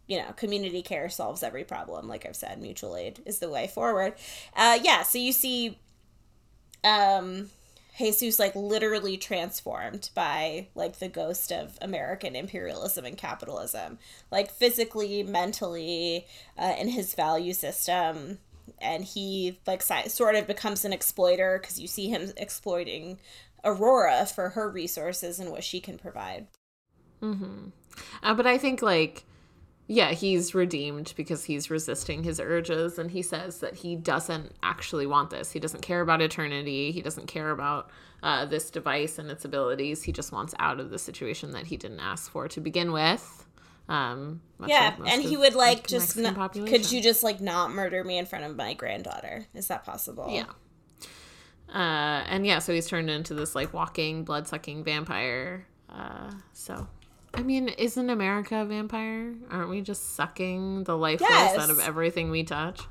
[0.09, 2.07] you know, community care solves every problem.
[2.07, 4.15] Like I've said, mutual aid is the way forward.
[4.55, 5.77] Uh, yeah, so you see,
[6.83, 7.51] um,
[7.95, 13.99] Jesus like literally transformed by like the ghost of American imperialism and capitalism,
[14.31, 16.25] like physically, mentally,
[16.57, 18.39] uh, in his value system.
[18.81, 23.19] And he like sort of becomes an exploiter because you see him exploiting
[23.63, 26.47] Aurora for her resources and what she can provide.
[28.23, 29.25] Uh, but I think like
[29.91, 35.07] yeah, he's redeemed because he's resisting his urges and he says that he doesn't actually
[35.07, 35.51] want this.
[35.51, 36.91] He doesn't care about eternity.
[36.91, 37.89] He doesn't care about
[38.21, 40.03] uh, this device and its abilities.
[40.03, 43.47] He just wants out of the situation that he didn't ask for to begin with.
[43.89, 48.25] Um, Yeah, and he would like just could you just like not murder me in
[48.27, 49.47] front of my granddaughter?
[49.53, 50.27] Is that possible?
[50.29, 50.45] Yeah.
[51.73, 55.65] Uh, and yeah, so he's turned into this like walking, blood sucking vampire.
[55.89, 56.87] Uh, so,
[57.33, 59.33] I mean, isn't America a vampire?
[59.49, 62.81] Aren't we just sucking the life force out of everything we touch?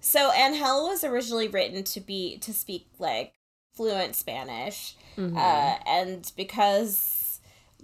[0.00, 3.34] So Angel was originally written to be to speak like
[3.74, 5.34] fluent Spanish, Mm-hmm.
[5.36, 7.15] uh, and because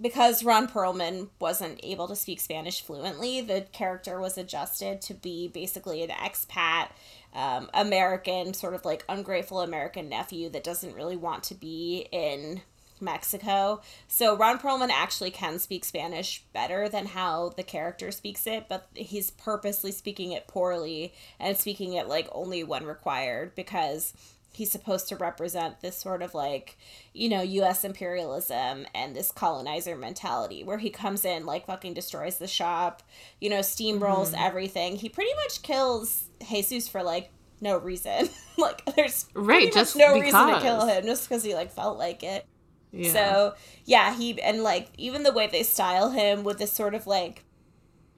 [0.01, 5.47] because Ron Perlman wasn't able to speak Spanish fluently, the character was adjusted to be
[5.47, 6.89] basically an expat
[7.33, 12.61] um, American, sort of like ungrateful American nephew that doesn't really want to be in
[12.99, 13.81] Mexico.
[14.07, 18.87] So Ron Perlman actually can speak Spanish better than how the character speaks it, but
[18.95, 24.13] he's purposely speaking it poorly and speaking it like only when required because
[24.53, 26.77] he's supposed to represent this sort of like,
[27.13, 32.37] you know, US imperialism and this colonizer mentality where he comes in like fucking destroys
[32.37, 33.03] the shop,
[33.41, 34.35] you know, steamrolls Mm-hmm.
[34.37, 34.95] everything.
[34.97, 37.31] He pretty much kills Jesus for like
[37.61, 38.29] no reason.
[38.57, 42.23] like there's Right, just no reason to kill him just because he like felt like
[42.23, 42.45] it.
[42.91, 43.11] Yeah.
[43.11, 47.07] So yeah, he and like even the way they style him with this sort of
[47.07, 47.45] like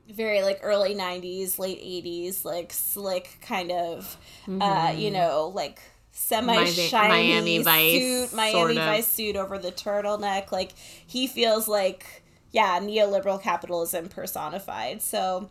[0.10, 4.18] very like early 90s late 80s like slick kind of
[4.62, 5.80] uh you know like
[6.18, 8.76] semi shiny Miami Vice, suit Miami.
[8.76, 10.72] Vice suit over the turtleneck like
[11.06, 15.50] he feels like yeah neoliberal capitalism personified so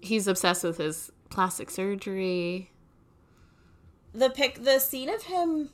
[0.00, 2.70] he's obsessed with his plastic surgery.
[4.12, 5.70] the pic the scene of him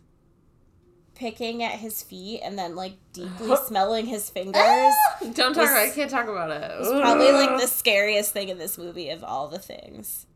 [1.17, 4.55] picking at his feet and then like deeply smelling his fingers
[5.33, 5.91] Don't talk about- it.
[5.91, 6.71] I can't talk about it.
[6.79, 10.27] It's probably like the scariest thing in this movie of all the things.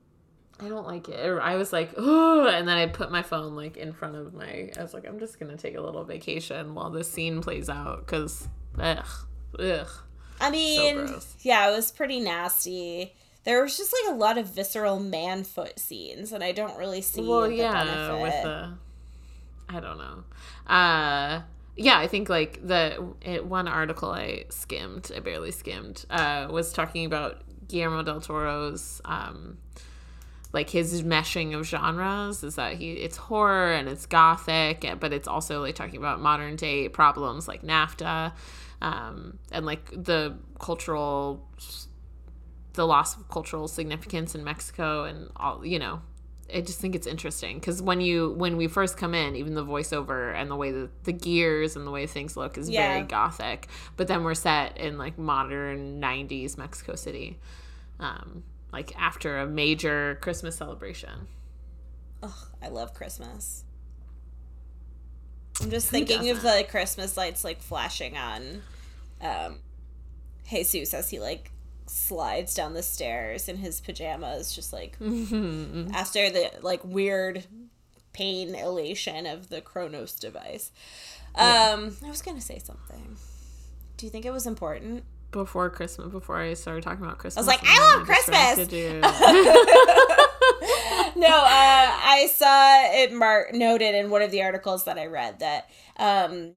[0.62, 1.24] I don't like it.
[1.26, 4.34] Or I was like, oh, and then I put my phone like in front of
[4.34, 4.70] my.
[4.76, 8.06] I was like, I'm just gonna take a little vacation while this scene plays out
[8.06, 8.48] because,
[8.78, 9.06] ugh,
[9.58, 9.88] ugh.
[10.40, 11.34] I mean, gross.
[11.40, 13.14] yeah, it was pretty nasty.
[13.44, 17.02] There was just like a lot of visceral man foot scenes, and I don't really
[17.02, 17.26] see.
[17.26, 18.22] Well, yeah, benefit.
[18.22, 18.72] with the,
[19.68, 20.24] I don't know.
[20.66, 21.42] Uh,
[21.76, 26.72] yeah, I think like the it, one article I skimmed, I barely skimmed, uh, was
[26.72, 29.58] talking about Guillermo del Toro's um,
[30.52, 35.28] like his meshing of genres is that he it's horror and it's gothic, but it's
[35.28, 38.32] also like talking about modern day problems like NAFTA,
[38.82, 41.46] um, and like the cultural
[42.74, 46.00] the loss of cultural significance in Mexico and all you know
[46.54, 49.64] I just think it's interesting because when you when we first come in, even the
[49.64, 52.94] voiceover and the way that the gears and the way things look is yeah.
[52.94, 53.68] very gothic.
[53.96, 57.38] But then we're set in like modern '90s Mexico City,
[57.98, 58.42] um,
[58.72, 61.28] like after a major Christmas celebration.
[62.22, 63.64] Oh, I love Christmas.
[65.60, 66.36] I'm just Who thinking doesn't?
[66.36, 68.62] of the Christmas lights like flashing on
[69.20, 69.58] um,
[70.48, 71.50] Jesus as he like
[71.86, 75.90] slides down the stairs in his pajamas, just like mm-hmm.
[75.94, 77.44] after the like weird
[78.12, 80.72] pain elation of the Cronos device.
[81.36, 81.74] Yeah.
[81.74, 83.16] Um, I was gonna say something.
[83.96, 85.04] Do you think it was important?
[85.30, 88.58] Before Christmas, before I started talking about Christmas, I was like, I love Christmas.
[91.16, 95.38] no, uh, I saw it marked noted in one of the articles that I read
[95.38, 96.54] that um,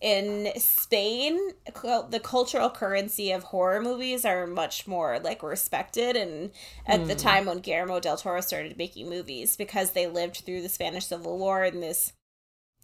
[0.00, 6.16] in Spain, the cultural currency of horror movies are much more like respected.
[6.16, 6.50] And
[6.86, 7.06] at mm.
[7.06, 7.20] the hmm.
[7.20, 11.38] time when Guillermo del Toro started making movies, because they lived through the Spanish Civil
[11.38, 12.12] War and this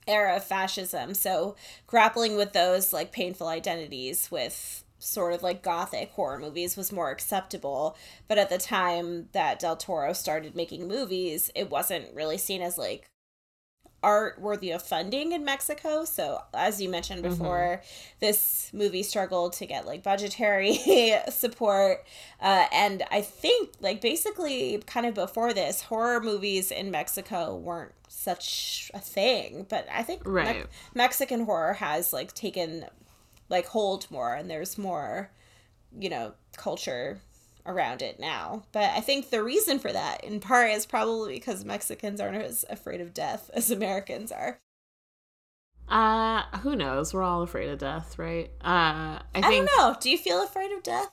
[0.06, 1.56] era of fascism, so
[1.86, 7.10] grappling with those like painful identities with sort of like gothic horror movies was more
[7.10, 7.96] acceptable.
[8.26, 12.78] But at the time that Del Toro started making movies, it wasn't really seen as
[12.78, 13.10] like
[14.02, 16.04] art worthy of funding in Mexico.
[16.04, 17.30] So, as you mentioned mm-hmm.
[17.30, 18.16] before, mm-hmm.
[18.20, 20.78] this movie struggled to get like budgetary
[21.30, 22.04] support.
[22.40, 27.92] Uh, and I think, like, basically, kind of before this, horror movies in Mexico weren't
[28.08, 29.66] such a thing.
[29.68, 30.60] But I think right.
[30.60, 32.86] Me- Mexican horror has like taken
[33.48, 35.30] like hold more, and there's more,
[35.98, 37.20] you know, culture
[37.66, 38.64] around it now.
[38.72, 42.64] But I think the reason for that, in part, is probably because Mexicans aren't as
[42.68, 44.58] afraid of death as Americans are.
[45.88, 47.14] Uh, who knows?
[47.14, 48.50] We're all afraid of death, right?
[48.62, 49.68] Uh, I, I think...
[49.68, 49.96] don't know.
[49.98, 51.10] Do you feel afraid of death?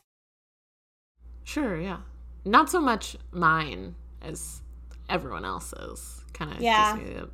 [1.44, 2.00] Sure, yeah.
[2.44, 4.62] Not so much mine as
[5.08, 6.24] everyone else's.
[6.34, 6.98] Kind of yeah.
[6.98, 7.28] gives me a,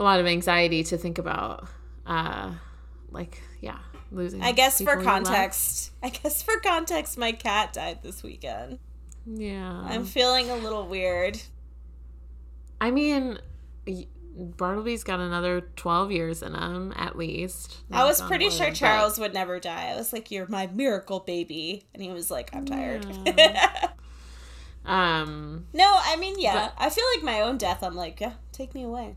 [0.00, 1.66] a lot of anxiety to think about.
[2.06, 2.52] Uh,
[3.10, 3.78] like, yeah,
[4.10, 4.42] losing.
[4.42, 8.78] I guess for context, I guess for context, my cat died this weekend.
[9.26, 9.82] Yeah.
[9.84, 11.40] I'm feeling a little weird.
[12.80, 13.38] I mean,
[14.36, 17.78] Bartleby's got another 12 years in him, at least.
[17.90, 19.22] I was pretty sure Charles but...
[19.22, 19.90] would never die.
[19.90, 21.86] I was like, You're my miracle baby.
[21.92, 23.06] And he was like, I'm tired.
[23.26, 23.88] Yeah.
[24.84, 26.70] um, no, I mean, yeah.
[26.76, 26.84] But...
[26.84, 29.16] I feel like my own death, I'm like, Yeah, take me away.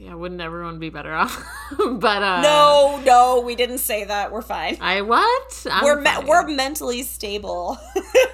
[0.00, 1.44] Yeah, wouldn't everyone be better off?
[1.78, 4.32] but uh No, no, we didn't say that.
[4.32, 4.78] We're fine.
[4.80, 5.66] I what?
[5.70, 7.78] I'm we're me- we're mentally stable.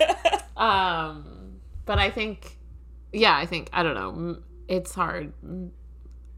[0.56, 2.56] um but I think
[3.12, 4.38] yeah, I think I don't know.
[4.68, 5.32] It's hard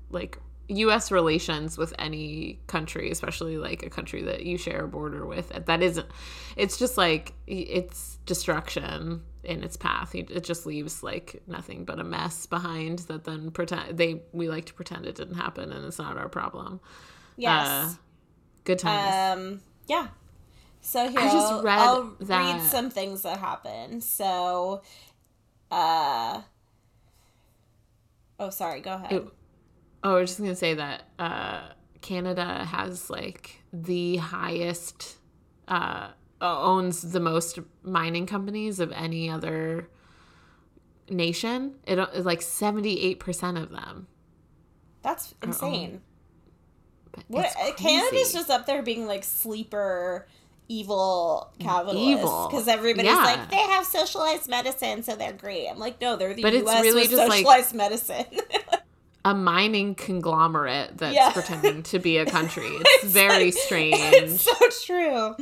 [0.08, 5.26] like US relations with any country, especially like a country that you share a border
[5.26, 5.52] with.
[5.66, 6.06] That isn't
[6.56, 10.14] it's just like it's destruction in its path.
[10.14, 14.66] It just leaves like nothing but a mess behind that then pretend they we like
[14.66, 16.80] to pretend it didn't happen and it's not our problem.
[17.36, 17.66] Yes.
[17.66, 17.94] Uh,
[18.64, 19.40] good times.
[19.40, 20.08] Um yeah.
[20.82, 22.54] So here I just I'll, read I'll that.
[22.54, 24.04] read some things that happened.
[24.04, 24.82] So
[25.70, 26.42] uh
[28.40, 29.12] Oh, sorry, go ahead.
[29.12, 29.28] It,
[30.04, 31.70] oh, I was just going to say that uh
[32.02, 35.16] Canada has like the highest
[35.66, 39.88] uh owns the most mining companies of any other
[41.08, 41.74] nation.
[41.86, 44.06] It is like seventy eight percent of them.
[45.02, 46.02] That's insane.
[47.26, 50.28] What uh, Canada's just up there being like sleeper
[50.68, 53.24] evil capitalists because everybody's yeah.
[53.24, 55.68] like they have socialized medicine so they're great.
[55.68, 56.82] I'm like no, they're the but U.S.
[56.82, 58.26] Really with socialized like, medicine.
[59.24, 61.30] a mining conglomerate that's yeah.
[61.32, 62.68] pretending to be a country.
[62.70, 63.94] It's, it's very like, strange.
[63.98, 64.54] It's so
[64.86, 65.36] true.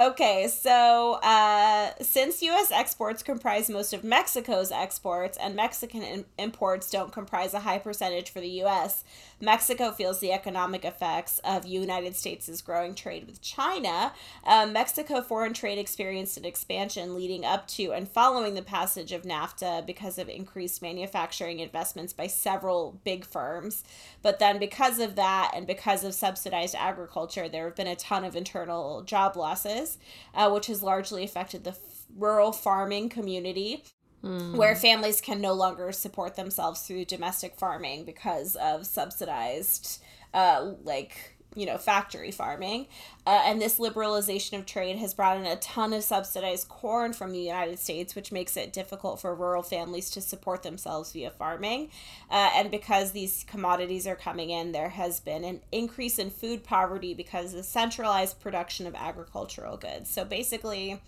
[0.00, 2.72] Okay, so uh, since U.S.
[2.72, 8.30] exports comprise most of Mexico's exports and Mexican in- imports don't comprise a high percentage
[8.30, 9.04] for the U.S.,
[9.42, 14.12] Mexico feels the economic effects of United States' growing trade with China.
[14.44, 19.22] Um, Mexico foreign trade experienced an expansion leading up to and following the passage of
[19.22, 23.82] NAFTA because of increased manufacturing investments by several big firms.
[24.22, 28.24] But then, because of that and because of subsidized agriculture, there have been a ton
[28.24, 29.89] of internal job losses,
[30.34, 31.78] uh, which has largely affected the f-
[32.16, 33.84] rural farming community.
[34.24, 34.56] Mm.
[34.56, 40.02] Where families can no longer support themselves through domestic farming because of subsidized
[40.34, 42.86] uh, like you know factory farming.
[43.26, 47.32] Uh, and this liberalization of trade has brought in a ton of subsidized corn from
[47.32, 51.88] the united states which makes it difficult for rural families to support themselves via farming.
[52.30, 56.62] Uh, and because these commodities are coming in there has been an increase in food
[56.62, 60.10] poverty because of the centralized production of agricultural goods.
[60.10, 61.00] So basically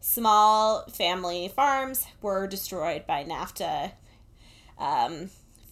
[0.00, 3.92] small family farms were destroyed by nafta
[4.78, 5.30] um,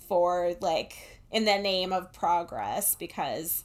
[0.08, 0.96] for like
[1.30, 3.62] in the name of progress because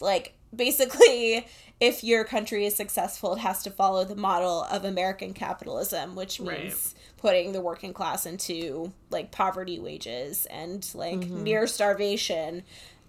[0.00, 1.46] like basically
[1.80, 6.40] if your country is successful it has to follow the model of american capitalism which
[6.40, 6.94] means right.
[7.16, 11.42] putting the working class into like poverty wages and like mm-hmm.
[11.42, 12.62] near starvation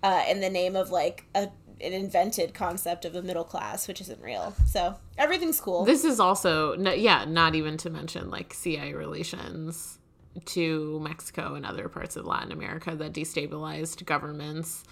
[0.04, 1.50] uh, in the name of like a
[1.82, 4.54] an invented concept of a middle class, which isn't real.
[4.66, 5.86] So everything's cool.
[5.86, 10.00] This is also, yeah, not even to mention like CIA relations
[10.46, 14.84] to Mexico and other parts of Latin America that destabilized governments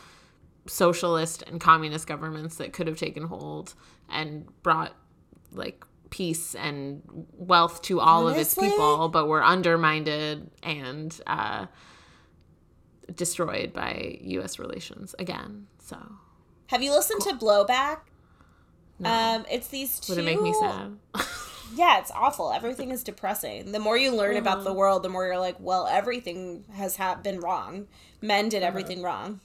[0.68, 3.74] socialist and communist governments that could have taken hold
[4.09, 4.93] and brought
[5.51, 7.01] like peace and
[7.34, 8.41] wealth to all Honestly?
[8.41, 10.07] of its people, but were undermined
[10.63, 11.66] and uh,
[13.13, 14.59] destroyed by U.S.
[14.59, 15.68] relations again.
[15.80, 15.97] So,
[16.68, 17.38] have you listened cool.
[17.38, 17.99] to Blowback?
[18.99, 19.09] No.
[19.09, 20.13] Um, it's these two.
[20.13, 20.97] Would it make me sad?
[21.74, 22.51] yeah, it's awful.
[22.51, 23.72] Everything is depressing.
[23.72, 24.39] The more you learn mm-hmm.
[24.39, 24.80] about the mm-hmm.
[24.80, 27.88] world, the more you're like, well, everything has ha- been wrong.
[28.22, 29.05] Men did everything mm-hmm.
[29.05, 29.41] wrong.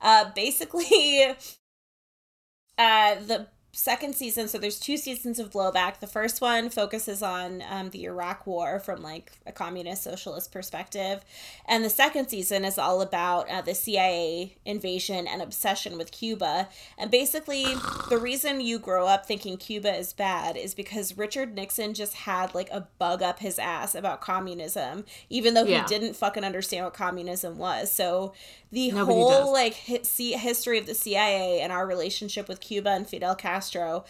[0.00, 1.22] Uh, basically,
[2.78, 6.00] uh, the second season so there's two seasons of blowback.
[6.00, 11.24] The first one focuses on um, the iraq war from like a communist socialist perspective.
[11.66, 16.68] And the second season is all about uh, the cia invasion and obsession with cuba.
[16.98, 17.64] And basically
[18.10, 22.54] the reason you grow up thinking cuba is bad is because richard nixon just had
[22.54, 26.94] like a bug up his ass about communism even though he didn't fucking understand what
[26.94, 27.90] communism was.
[27.90, 28.34] So
[28.72, 29.48] the Nobody whole does.
[29.50, 34.04] like hi- history of the cia and our relationship with cuba and fidel castro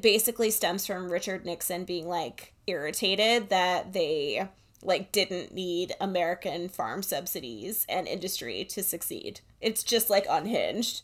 [0.00, 4.48] basically stems from Richard Nixon being like irritated that they
[4.82, 9.40] like didn't need American farm subsidies and industry to succeed.
[9.60, 11.02] It's just like unhinged.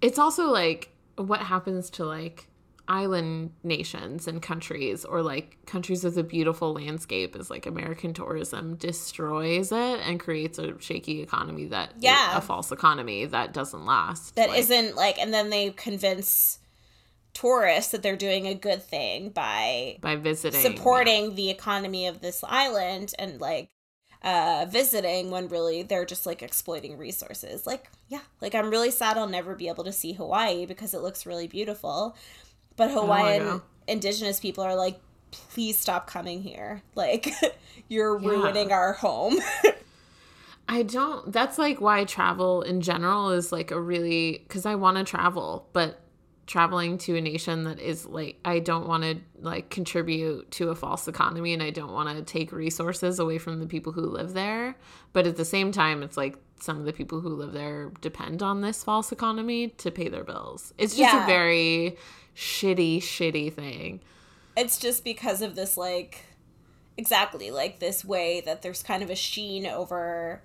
[0.00, 2.48] It's also like what happens to like
[2.88, 8.76] island nations and countries or like countries with a beautiful landscape is like American tourism
[8.76, 14.36] destroys it and creates a shaky economy that yeah a false economy that doesn't last.
[14.36, 16.60] That like, not like and then they convince
[17.34, 21.30] tourists that they're doing a good thing by by visiting supporting yeah.
[21.34, 23.68] the economy of this island and like
[24.22, 29.18] uh visiting when really they're just like exploiting resources like yeah like i'm really sad
[29.18, 32.16] i'll never be able to see hawaii because it looks really beautiful
[32.76, 35.00] but oh, hawaiian oh, indigenous people are like
[35.30, 37.32] please stop coming here like
[37.88, 38.28] you're yeah.
[38.28, 39.38] ruining our home
[40.68, 41.32] I don't.
[41.32, 45.68] That's like why travel in general is like a really because I want to travel,
[45.72, 46.00] but
[46.46, 50.74] traveling to a nation that is like I don't want to like contribute to a
[50.74, 54.32] false economy and I don't want to take resources away from the people who live
[54.32, 54.76] there
[55.12, 58.42] but at the same time it's like some of the people who live there depend
[58.42, 60.72] on this false economy to pay their bills.
[60.78, 61.24] It's just yeah.
[61.24, 61.96] a very
[62.34, 64.00] shitty shitty thing.
[64.56, 66.24] It's just because of this like
[66.96, 70.42] exactly like this way that there's kind of a sheen over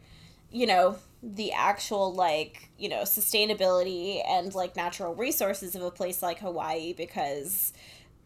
[0.51, 6.21] you know the actual like you know sustainability and like natural resources of a place
[6.21, 7.71] like hawaii because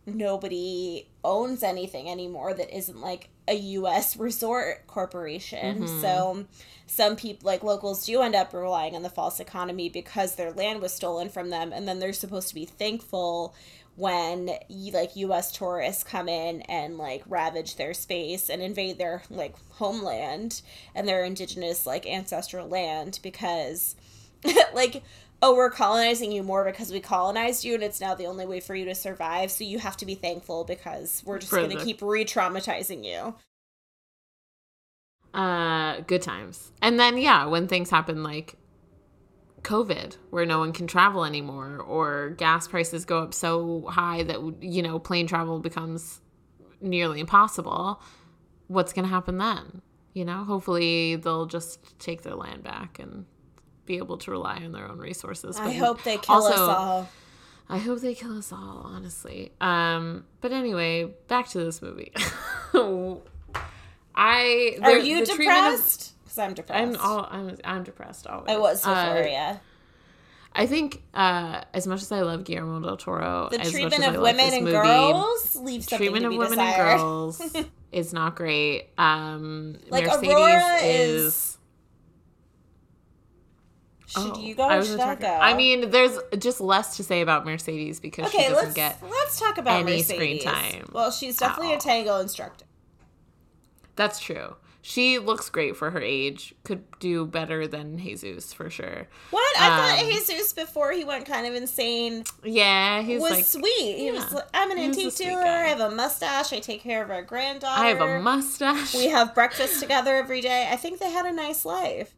[0.05, 6.01] nobody owns anything anymore that isn't like a us resort corporation mm-hmm.
[6.01, 6.45] so
[6.87, 10.81] some people like locals do end up relying on the false economy because their land
[10.81, 13.55] was stolen from them and then they're supposed to be thankful
[13.95, 14.51] when
[14.93, 20.61] like US tourists come in and like ravage their space and invade their like homeland
[20.93, 23.95] and their indigenous like ancestral land because
[24.73, 25.01] like
[25.45, 28.59] oh we're colonizing you more because we colonized you and it's now the only way
[28.59, 29.51] for you to survive.
[29.51, 33.35] So you have to be thankful because we're just going to keep re-traumatizing you.
[35.39, 36.71] Uh good times.
[36.81, 38.55] And then yeah when things happen like
[39.61, 44.39] COVID, where no one can travel anymore, or gas prices go up so high that,
[44.61, 46.21] you know, plane travel becomes
[46.81, 47.99] nearly impossible,
[48.67, 49.81] what's going to happen then?
[50.13, 53.25] You know, hopefully they'll just take their land back and
[53.85, 55.57] be able to rely on their own resources.
[55.57, 57.09] But I hope they kill also, us all.
[57.67, 59.51] I hope they kill us all, honestly.
[59.59, 62.11] Um, but anyway, back to this movie.
[64.17, 66.13] I are you depressed?
[66.35, 66.81] because I'm depressed.
[66.81, 68.49] I'm all I'm I'm depressed always.
[68.49, 69.49] I was Euphoria.
[69.51, 69.57] Uh,
[70.57, 74.53] I think uh, as much as I love Guillermo del Toro, the treatment of women
[74.53, 76.91] and movie, girls leaves treatment of women desired.
[76.91, 77.41] and girls
[77.91, 78.87] is not great.
[78.97, 81.54] Um, like Mercedes Aurora is, is
[84.15, 85.27] Should Oh, you go I or should I go?
[85.27, 89.03] I mean, there's just less to say about Mercedes because okay, she doesn't let's get.
[89.03, 90.07] let's talk about any Mercedes.
[90.07, 92.65] screen time Well, she's definitely a tango instructor.
[93.95, 94.55] That's true.
[94.81, 96.53] She looks great for her age.
[96.63, 99.07] Could do better than Jesus for sure.
[99.31, 103.45] What I thought Um, Jesus before he went kind of insane Yeah, he was like.
[103.45, 103.97] sweet.
[103.97, 105.41] He was Yeah, like, I'm an antique dealer.
[105.41, 106.53] I have a mustache.
[106.53, 107.81] I take care of our granddaughter.
[107.83, 108.93] I have a mustache.
[108.93, 110.69] We have breakfast together every day.
[110.71, 112.13] I think they had a nice life.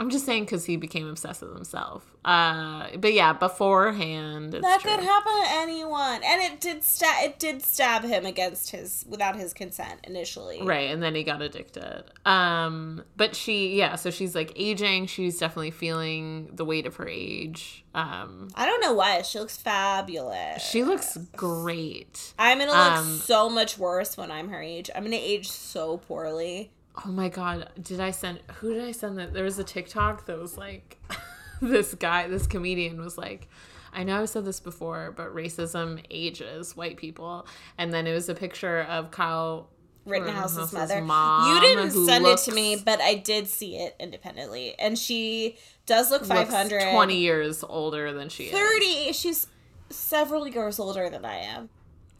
[0.00, 2.04] I'm just saying because he became obsessed with himself.
[2.24, 4.90] Uh, but yeah, beforehand, it's that true.
[4.90, 7.24] could happen to anyone, and it did stab.
[7.24, 10.60] It did stab him against his without his consent initially.
[10.62, 12.04] Right, and then he got addicted.
[12.24, 15.06] Um, but she, yeah, so she's like aging.
[15.06, 17.84] She's definitely feeling the weight of her age.
[17.94, 20.62] Um, I don't know why she looks fabulous.
[20.62, 22.34] she looks great.
[22.36, 24.90] I'm gonna look um, so much worse when I'm her age.
[24.94, 26.72] I'm gonna age so poorly.
[27.04, 29.32] Oh my god, did I send who did I send that?
[29.32, 30.98] There was a TikTok that was like
[31.60, 33.48] this guy, this comedian was like,
[33.92, 37.46] I know I've said this before, but racism ages white people.
[37.78, 39.70] And then it was a picture of Kyle
[40.04, 41.02] Rittenhouse's Rittenhouse's mother.
[41.02, 45.56] mom, you didn't send it to me, but I did see it independently, and she
[45.86, 46.92] does look looks 500.
[46.92, 48.52] 20 years older than she is.
[48.52, 49.12] 30.
[49.12, 49.46] She's
[49.90, 51.70] several years older than I am.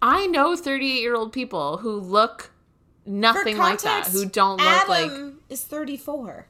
[0.00, 2.52] I know 38 year old people who look
[3.06, 5.10] Nothing like that, who don't look like.
[5.10, 6.46] Adam is 34.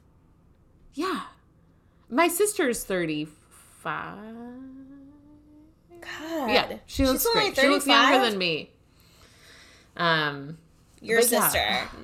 [0.93, 1.21] Yeah.
[2.09, 4.17] My sister's 35.
[6.01, 6.49] God.
[6.49, 7.57] Yeah, she She's looks only great.
[7.59, 8.71] She looks younger than me.
[9.97, 10.57] Um,
[11.01, 11.49] Your but yeah.
[11.49, 11.97] sister.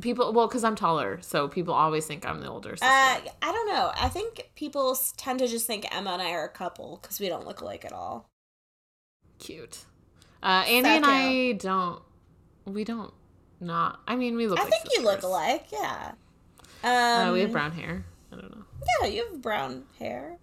[0.00, 2.86] people, well, because I'm taller, so people always think I'm the older sister.
[2.86, 3.92] Uh, I don't know.
[3.96, 7.28] I think people tend to just think Emma and I are a couple because we
[7.28, 8.26] don't look alike at all.
[9.38, 9.84] Cute.
[10.42, 12.00] Uh, Andy and I don't.
[12.66, 13.12] We don't.
[13.60, 14.00] Not.
[14.06, 14.58] I mean, we look.
[14.58, 15.30] I like think you look sisters.
[15.30, 16.12] alike, yeah.
[16.84, 18.04] Um, Uh, we have brown hair.
[18.30, 18.64] I don't know.
[19.02, 20.36] Yeah, you have brown hair.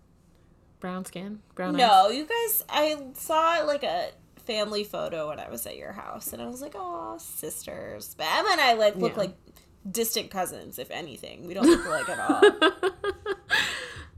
[0.79, 1.39] Brown skin.
[1.55, 1.79] Brown eyes.
[1.79, 2.63] No, you guys.
[2.69, 4.09] I saw like a
[4.45, 8.25] family photo when I was at your house, and I was like, "Oh, sisters." But
[8.31, 9.19] Emma and I like look Yeah.
[9.19, 9.35] like
[9.89, 11.45] distant cousins, if anything.
[11.45, 12.41] We don't look alike at all.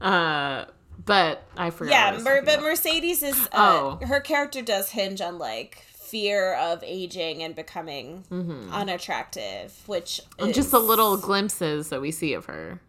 [0.00, 0.64] uh,
[1.04, 1.90] but I forgot.
[1.92, 2.62] yeah, I Mer- but.
[2.62, 3.38] Mercedes is.
[3.52, 4.06] Uh, Oh.
[4.06, 8.24] her character does hinge on like fear of aging and becoming
[8.72, 12.80] unattractive, which And just the little glimpses that we see of her.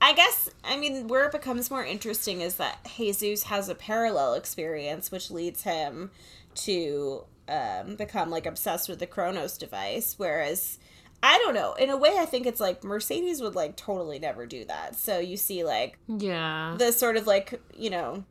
[0.00, 4.34] I guess I mean where it becomes more interesting is that Jesus has a parallel
[4.34, 6.10] experience, which leads him
[6.66, 10.14] to um, become like obsessed with the Cronos device.
[10.16, 10.78] Whereas
[11.20, 14.46] I don't know, in a way, I think it's like Mercedes would like totally never
[14.46, 14.94] do that.
[14.94, 16.76] So you see like Yeah.
[16.78, 18.24] the sort of like you know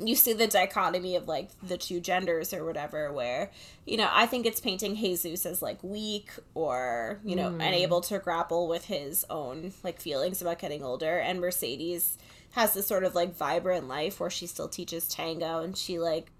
[0.00, 3.50] you see the dichotomy of like the two genders or whatever where
[3.84, 7.54] you know i think it's painting jesus as like weak or you know mm.
[7.54, 11.18] unable to grapple with his own like feelings about getting older.
[11.18, 12.18] And mercedes
[12.52, 16.30] has this sort of like vibrant life where she still teaches tango and she like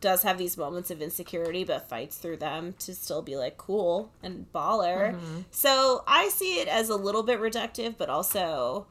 [0.00, 4.12] does have these moments of insecurity but fights through them to still be like cool
[4.22, 5.14] and baller.
[5.14, 5.40] Mm-hmm.
[5.50, 8.86] So i see it as a little bit reductive but also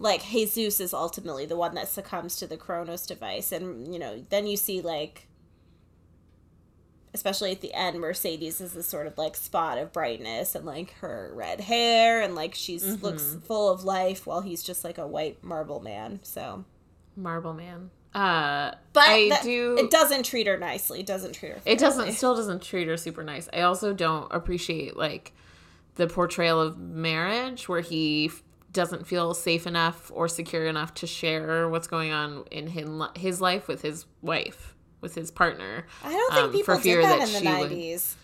[0.00, 4.24] like Jesus is ultimately the one that succumbs to the Cronos device, and you know,
[4.30, 5.28] then you see like,
[7.12, 10.92] especially at the end, Mercedes is this sort of like spot of brightness and like
[11.00, 15.06] her red hair, and like she's looks full of life while he's just like a
[15.06, 16.20] white marble man.
[16.22, 16.64] So,
[17.16, 17.90] Marble Man.
[18.14, 19.76] Uh, but I that- do.
[19.78, 21.00] It doesn't treat her nicely.
[21.00, 21.60] It doesn't treat her.
[21.64, 25.32] it doesn't still doesn't treat her super nice i also don't appreciate like
[25.94, 28.30] the portrayal of marriage where he
[28.72, 33.40] doesn't feel safe enough or secure enough to share what's going on in his, his
[33.40, 37.10] life with his wife with his partner I don't think um, people for fear did
[37.10, 38.16] that, that in the she would- nineties.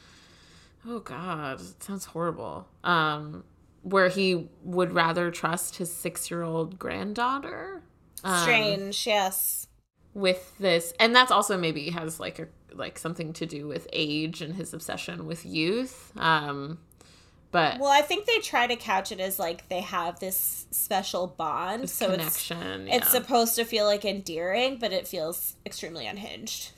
[0.86, 3.44] oh god it sounds horrible um
[3.82, 7.82] where he would rather trust his six-year-old granddaughter
[8.24, 9.68] um, Strange, yes.
[10.14, 14.42] with this and that's also maybe has like a like something to do with age
[14.42, 16.78] and his obsession with youth um
[17.56, 21.26] but Well, I think they try to couch it as like they have this special
[21.26, 23.10] bond, so it's connection it's yeah.
[23.20, 26.72] supposed to feel like endearing, but it feels extremely unhinged.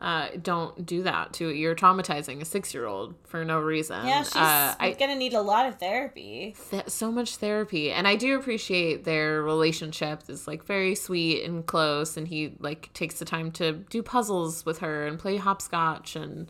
[0.00, 4.74] uh don't do that to you're traumatizing a six-year-old for no reason Yeah, she's uh,
[4.78, 6.54] I, gonna need a lot of therapy.
[6.70, 11.66] th- so much therapy and i do appreciate their relationship is like very sweet and
[11.66, 16.14] close and he like takes the time to do puzzles with her and play hopscotch
[16.14, 16.48] and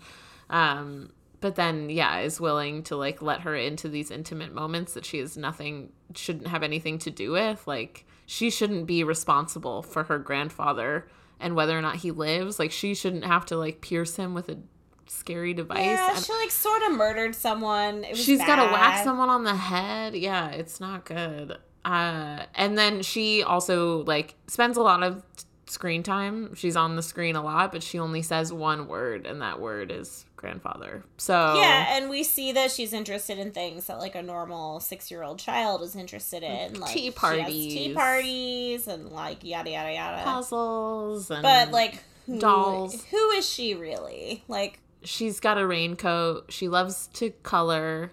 [0.51, 1.11] um
[1.41, 5.19] but then yeah is willing to like let her into these intimate moments that she
[5.19, 10.19] has nothing shouldn't have anything to do with like she shouldn't be responsible for her
[10.19, 11.07] grandfather
[11.41, 14.49] and whether or not he lives like she shouldn't have to like pierce him with
[14.49, 14.59] a
[15.07, 18.05] scary device Yeah, And- she like sort of murdered someone.
[18.05, 20.15] It was She's got to whack someone on the head.
[20.15, 21.57] Yeah, it's not good.
[21.85, 25.23] Uh, and then she also like spends a lot of
[25.67, 26.55] screen time.
[26.55, 29.91] She's on the screen a lot, but she only says one word, and that word
[29.91, 31.05] is grandfather.
[31.19, 35.11] So Yeah, and we see that she's interested in things that like a normal six
[35.11, 37.75] year old child is interested in, like Tea parties.
[37.75, 40.23] tea parties, and like yada yada yada.
[40.25, 43.05] puzzles and But like who, dolls.
[43.05, 44.45] Who is she really?
[44.49, 46.47] Like she's got a raincoat.
[46.51, 48.13] She loves to color.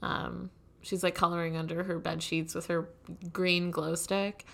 [0.00, 0.50] Um,
[0.80, 2.88] she's like coloring under her bed sheets with her
[3.32, 4.46] green glow stick.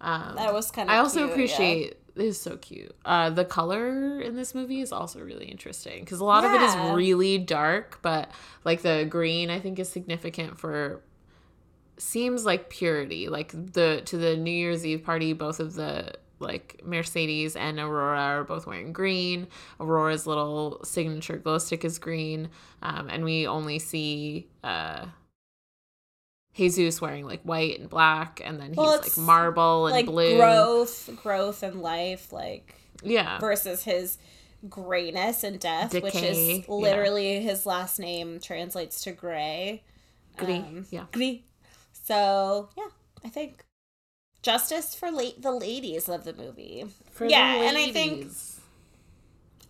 [0.00, 0.94] Um, that was kind of.
[0.94, 2.94] I also appreciate it is so cute.
[3.04, 6.62] Uh, the color in this movie is also really interesting because a lot of it
[6.62, 8.30] is really dark, but
[8.64, 11.02] like the green I think is significant for
[11.98, 13.28] seems like purity.
[13.28, 18.20] Like the to the New Year's Eve party, both of the like Mercedes and Aurora
[18.20, 19.48] are both wearing green.
[19.80, 22.48] Aurora's little signature glow stick is green,
[22.82, 25.06] um, and we only see uh,
[26.54, 30.36] Jesus wearing like white and black, and then he's Well, like marble and like blue.
[30.36, 33.38] growth, growth and life, like Yeah.
[33.38, 34.18] versus his
[34.68, 36.74] grayness and death, which Decay, is yeah.
[36.74, 39.84] literally his last name translates to gray.
[40.36, 41.06] Gris, Um, yeah.
[41.12, 41.38] Gris.
[41.92, 42.88] So yeah,
[43.24, 43.64] I think
[44.42, 46.86] justice for late the ladies of the movie.
[47.12, 48.32] For yeah, the and I think.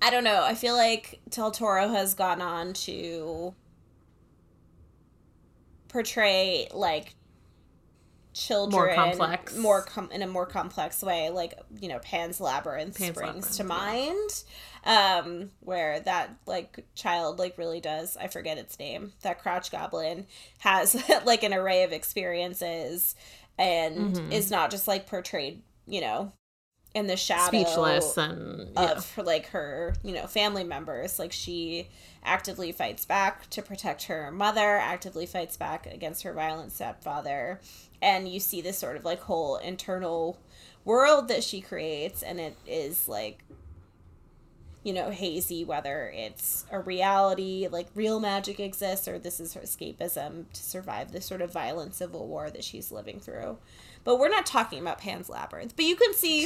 [0.00, 0.44] I don't know.
[0.44, 3.54] I feel like Del Toro has gone on to
[5.88, 7.14] portray like
[8.34, 9.56] children more complex.
[9.56, 13.56] more com- in a more complex way like you know pan's labyrinth Pan's springs Labyrinth,
[13.56, 13.68] to yeah.
[13.68, 14.44] mind
[14.84, 20.26] um where that like child like really does i forget its name that crouch goblin
[20.58, 23.16] has like an array of experiences
[23.58, 24.32] and Mhm.
[24.32, 26.30] is not just like portrayed you know
[26.94, 28.92] in the shadow speechless and yeah.
[28.92, 31.18] of her like her you know family members.
[31.18, 31.88] Like she
[32.24, 37.60] actively fights back to protect her mother actively fights back against her violent stepfather.
[38.00, 40.38] And you see this sort of like whole internal
[40.84, 43.44] world that she creates and it is like
[44.84, 49.60] you know hazy whether it's a reality like real magic exists or this is her
[49.60, 53.58] escapism to survive this sort of violent civil war that she's living through
[54.08, 56.40] but we're not talking about pan's labyrinth but you can see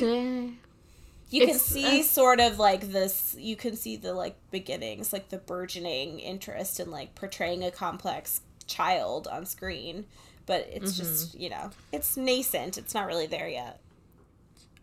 [1.31, 5.13] you can It's- see it's- sort of like this you can see the like beginnings
[5.13, 10.07] like the burgeoning interest in like portraying a complex child on screen
[10.47, 11.03] but it's Mm-hmm.
[11.03, 13.79] just you know it's nascent it's not really there yet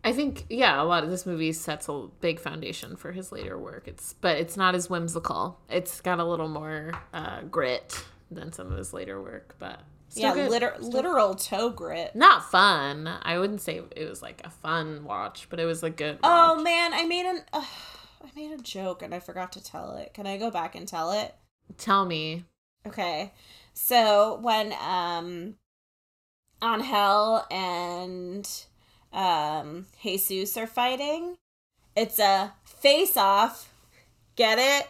[0.02, 3.58] I think yeah, a lot of this movie sets a big foundation for his later
[3.58, 3.86] work.
[3.86, 5.60] It's but it's not as whimsical.
[5.68, 9.80] It's got a little more uh, grit than some of his later work, but
[10.10, 13.06] still yeah liter- literal toe grit not fun.
[13.06, 16.18] I wouldn't say it was like a fun watch, but it was a good.
[16.22, 17.64] oh man i made an uh,
[18.22, 20.86] i made a joke and i forgot to tell it can i go back and
[20.86, 21.34] tell it
[21.78, 22.44] Tell me,
[22.86, 23.32] Okay.
[23.74, 25.54] So when um
[26.62, 28.48] Angel and
[29.12, 31.36] um Jesus are fighting,
[31.94, 33.72] it's a face off.
[34.36, 34.88] Get it?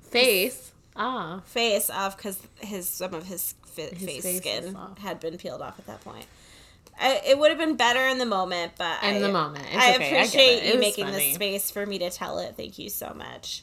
[0.00, 0.72] face.
[0.98, 5.38] Ah, Face off because his some of his, fi- His face, face skin had been
[5.38, 6.26] peeled off at that point.
[7.00, 9.64] I, it would have been better in the moment, but in I, the moment.
[9.68, 10.64] It's I okay, appreciate it.
[10.64, 11.16] It you making funny.
[11.28, 12.56] the space for me to tell it.
[12.56, 13.62] Thank you so much.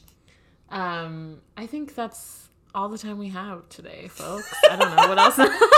[0.70, 4.52] Um, I think that's all the time we have today, folks.
[4.70, 5.38] I don't know what else.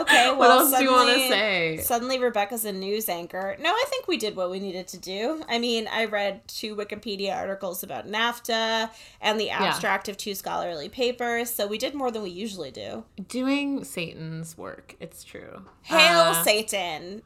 [0.00, 1.76] Okay, well, what else do you want to suddenly- say?
[1.82, 3.56] Suddenly, Rebecca's a news anchor.
[3.60, 5.42] No, I think we did what we needed to do.
[5.48, 8.90] I mean, I read two Wikipedia articles about NAFTA
[9.20, 13.04] and the abstract of two scholarly papers, so we did more than we usually do.
[13.28, 14.96] Doing Satan's work.
[15.00, 15.62] It's true.
[15.82, 17.22] Hail Uh, Satan!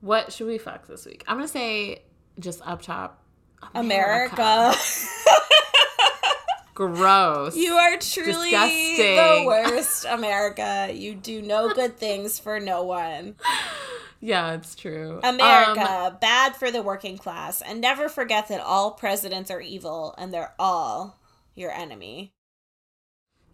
[0.00, 1.24] What should we fuck this week?
[1.26, 2.02] I'm gonna say
[2.38, 3.20] just up top.
[3.74, 4.74] America.
[6.74, 7.56] Gross.
[7.56, 10.90] you are truly the worst, America.
[10.92, 13.36] You do no good things for no one.
[14.20, 15.20] yeah, it's true.
[15.22, 17.62] America, Um, bad for the working class.
[17.62, 21.20] And never forget that all presidents are evil and they're all
[21.54, 22.32] your enemy.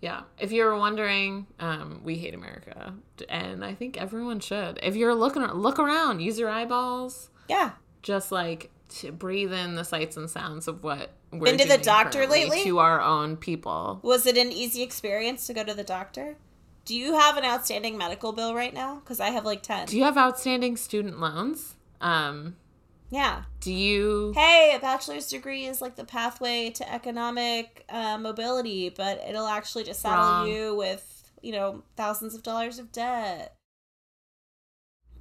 [0.01, 0.23] yeah.
[0.39, 2.95] If you're wondering, um, we hate America,
[3.29, 4.79] and I think everyone should.
[4.83, 7.29] If you're looking, look around, use your eyeballs.
[7.51, 7.73] Yeah.
[8.03, 12.27] just like to breathe in the sights and sounds of what Been to the doctor
[12.27, 12.65] lately?
[12.65, 14.01] to our own people.
[14.03, 16.37] Was it an easy experience to go to the doctor?
[16.85, 18.97] Do you have an outstanding medical bill right now?
[18.97, 19.87] Because I have like 10.
[19.87, 21.77] Do you have outstanding student loans?
[22.01, 22.57] Um,
[23.11, 23.43] yeah.
[23.61, 24.33] do you?
[24.35, 29.85] Hey, a bachelor's degree is like the pathway to economic uh, mobility, but it'll actually
[29.85, 30.49] just saddle Wrong.
[30.49, 33.55] you with, you know, thousands of dollars of debt.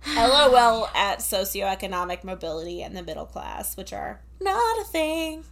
[0.15, 5.43] LOL at socioeconomic mobility and the middle class, which are not a thing.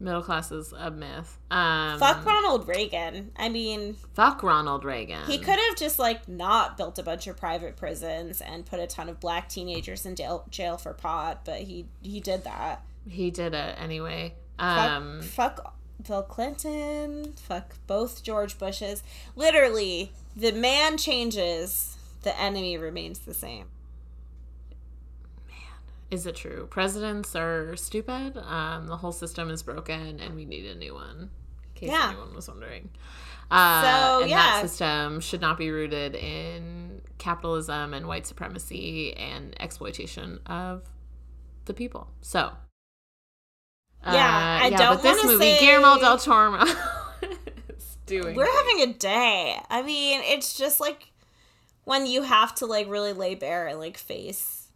[0.00, 1.38] Middle class is a myth.
[1.50, 3.32] Um, Fuck Ronald Reagan.
[3.36, 5.24] I mean, fuck Ronald Reagan.
[5.26, 8.86] he could have just like not built a bunch of private prisons and put a
[8.86, 12.84] ton of black teenagers in jail, jail for pot, but he he did that.
[13.08, 14.34] He did it anyway.
[14.58, 15.74] Fuck, Um, fuck
[16.06, 17.32] Bill Clinton.
[17.36, 19.02] Fuck both George Bushes.
[19.34, 23.66] Literally, the man changes, the enemy remains the same.
[26.10, 26.66] Is it true?
[26.70, 28.36] Presidents are stupid.
[28.38, 31.30] Um, the whole system is broken, and we need a new one.
[31.74, 32.08] In case Yeah.
[32.10, 32.90] anyone was wondering.
[33.50, 34.36] Uh, So, and yeah.
[34.60, 40.82] that system should not be rooted in capitalism and white supremacy and exploitation of
[41.66, 42.08] the people.
[42.20, 42.52] So,
[44.04, 46.62] Yeah, I Uh, yeah, don't but this movie, say- Guillermo del Toro,
[47.68, 48.36] is doing.
[48.36, 48.54] We're great.
[48.54, 49.60] having a day.
[49.68, 51.10] I mean, it's just like
[51.84, 54.67] when you have to like really lay bare and like face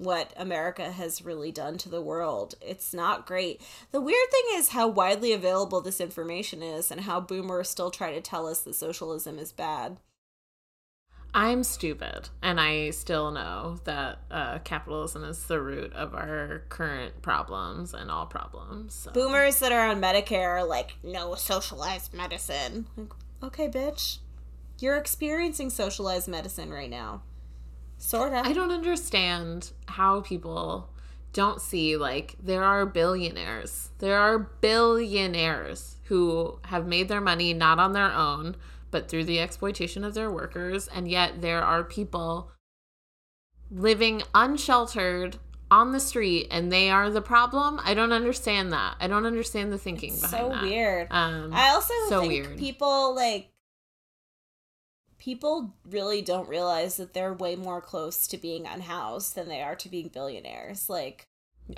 [0.00, 2.54] what America has really done to the world.
[2.62, 3.60] It's not great.
[3.92, 8.12] The weird thing is how widely available this information is and how boomers still try
[8.14, 9.98] to tell us that socialism is bad.
[11.32, 17.22] I'm stupid, and I still know that uh, capitalism is the root of our current
[17.22, 18.94] problems and all problems.
[18.94, 19.12] So.
[19.12, 22.86] Boomers that are on Medicare are like, no socialized medicine.
[22.96, 23.12] Like,
[23.44, 24.18] okay, bitch.
[24.80, 27.22] You're experiencing socialized medicine right now.
[28.00, 28.46] Sort of.
[28.46, 30.88] I don't understand how people
[31.32, 33.90] don't see like there are billionaires.
[33.98, 38.56] There are billionaires who have made their money not on their own,
[38.90, 42.50] but through the exploitation of their workers, and yet there are people
[43.70, 45.36] living unsheltered
[45.70, 47.80] on the street and they are the problem.
[47.84, 48.96] I don't understand that.
[48.98, 50.62] I don't understand the thinking behind so that.
[50.62, 51.06] weird.
[51.10, 52.58] Um I also so think weird.
[52.58, 53.50] people like
[55.20, 59.76] people really don't realize that they're way more close to being unhoused than they are
[59.76, 60.90] to being billionaires.
[60.90, 61.24] Like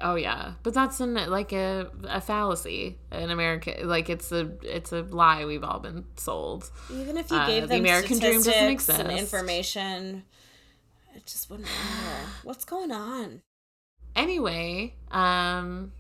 [0.00, 3.74] Oh yeah, but that's an like a, a fallacy in America.
[3.84, 6.70] Like it's a it's a lie we've all been sold.
[6.90, 10.22] even if you Uh, gave the them American dream doesn't statistics and information,
[11.14, 12.26] it just wouldn't matter.
[12.42, 13.42] What's going on?
[14.16, 15.92] Anyway, um,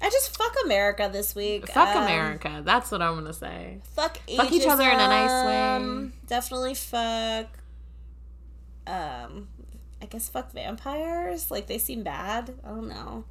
[0.00, 1.68] I just fuck America this week.
[1.68, 2.62] fuck Um, America.
[2.64, 3.78] That's what I'm gonna say.
[3.94, 6.10] Fuck, Fuck each other in a nice way.
[6.26, 7.46] Definitely fuck.
[8.86, 9.48] Um,
[10.00, 11.50] I guess fuck vampires.
[11.50, 12.54] Like they seem bad.
[12.64, 13.24] I don't know.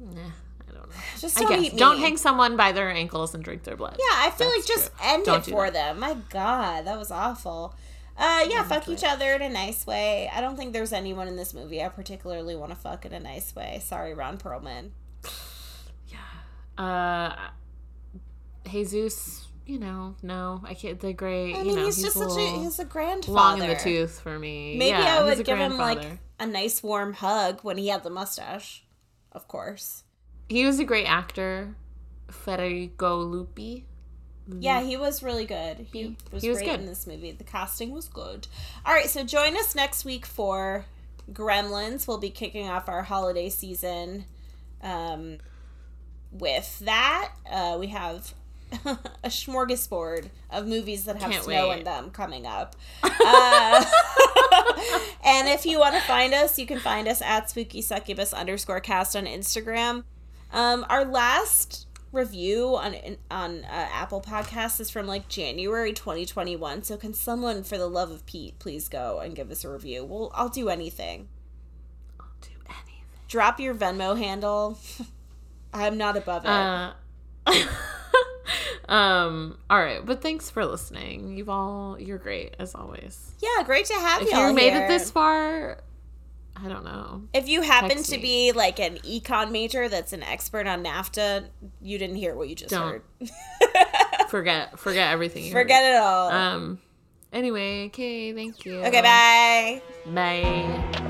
[0.00, 0.94] Nah, I don't know.
[1.18, 3.96] Just don't guess eat don't hang someone by their ankles and drink their blood.
[3.98, 5.06] Yeah, I feel like just true.
[5.06, 5.72] end Don't it for that.
[5.72, 6.00] them.
[6.00, 7.74] My God, that was awful.
[8.16, 10.30] Uh, yeah, fuck each other in a nice way.
[10.34, 13.20] I don't think there's anyone in this movie I particularly want to fuck in a
[13.20, 13.80] nice way.
[13.84, 14.90] Sorry, Ron Perlman.
[16.78, 17.34] Uh,
[18.68, 20.98] Jesus, you know, no, I can't.
[20.98, 23.32] The great, I you mean, know, he's, just such a he's a grandfather.
[23.32, 24.76] long in the tooth for me.
[24.78, 26.04] Maybe Yeah, I would give him like
[26.38, 28.84] a nice warm hug when he had the mustache.
[29.32, 30.04] Of course.
[30.48, 31.74] He was a great actor,
[32.30, 33.84] Federico Luppi.
[34.58, 35.86] Yeah, he was really good.
[35.92, 36.80] He, He- was, he was great good.
[36.80, 37.30] in this movie.
[37.32, 38.48] The casting was good.
[38.84, 40.84] All right, so join us next week for
[41.32, 42.08] Gremlins.
[42.08, 44.24] We'll be kicking off our holiday season.
[44.82, 45.38] Um,
[46.32, 48.34] with that, uh, we have
[49.22, 51.78] a smorgasbord of movies that have Can't snow wait.
[51.80, 52.76] in them coming up.
[53.24, 53.84] Uh,
[55.24, 58.80] and if you want to find us, you can find us at spooky succubus underscore
[58.80, 60.02] cast on Instagram.
[60.52, 62.94] Um, our last review on
[63.30, 66.82] on uh, Apple Podcasts is from like January 2021.
[66.82, 70.04] So can someone, for the love of Pete, please go and give us a review?
[70.04, 71.28] Well, I'll do anything.
[72.20, 73.04] I'll do anything.
[73.28, 74.78] Drop your Venmo handle.
[75.72, 76.48] I'm not above it.
[76.48, 76.92] Uh,
[78.92, 79.58] um.
[79.70, 81.36] All right, but thanks for listening.
[81.36, 83.32] You've all you're great as always.
[83.40, 84.84] yeah, great to have If y'all you made here.
[84.84, 85.78] it this far,
[86.56, 87.22] I don't know.
[87.32, 88.22] If you happen to me.
[88.22, 91.46] be like an econ major that's an expert on NAFTA,
[91.80, 93.02] you didn't hear what you just Don't.
[93.20, 93.30] heard.
[94.28, 95.44] Forget forget everything.
[95.44, 95.64] You heard.
[95.64, 96.30] Forget it all.
[96.30, 96.78] Um.
[97.32, 98.32] Anyway, okay.
[98.34, 98.82] Thank you.
[98.84, 99.82] okay, bye.
[100.12, 101.08] Bye.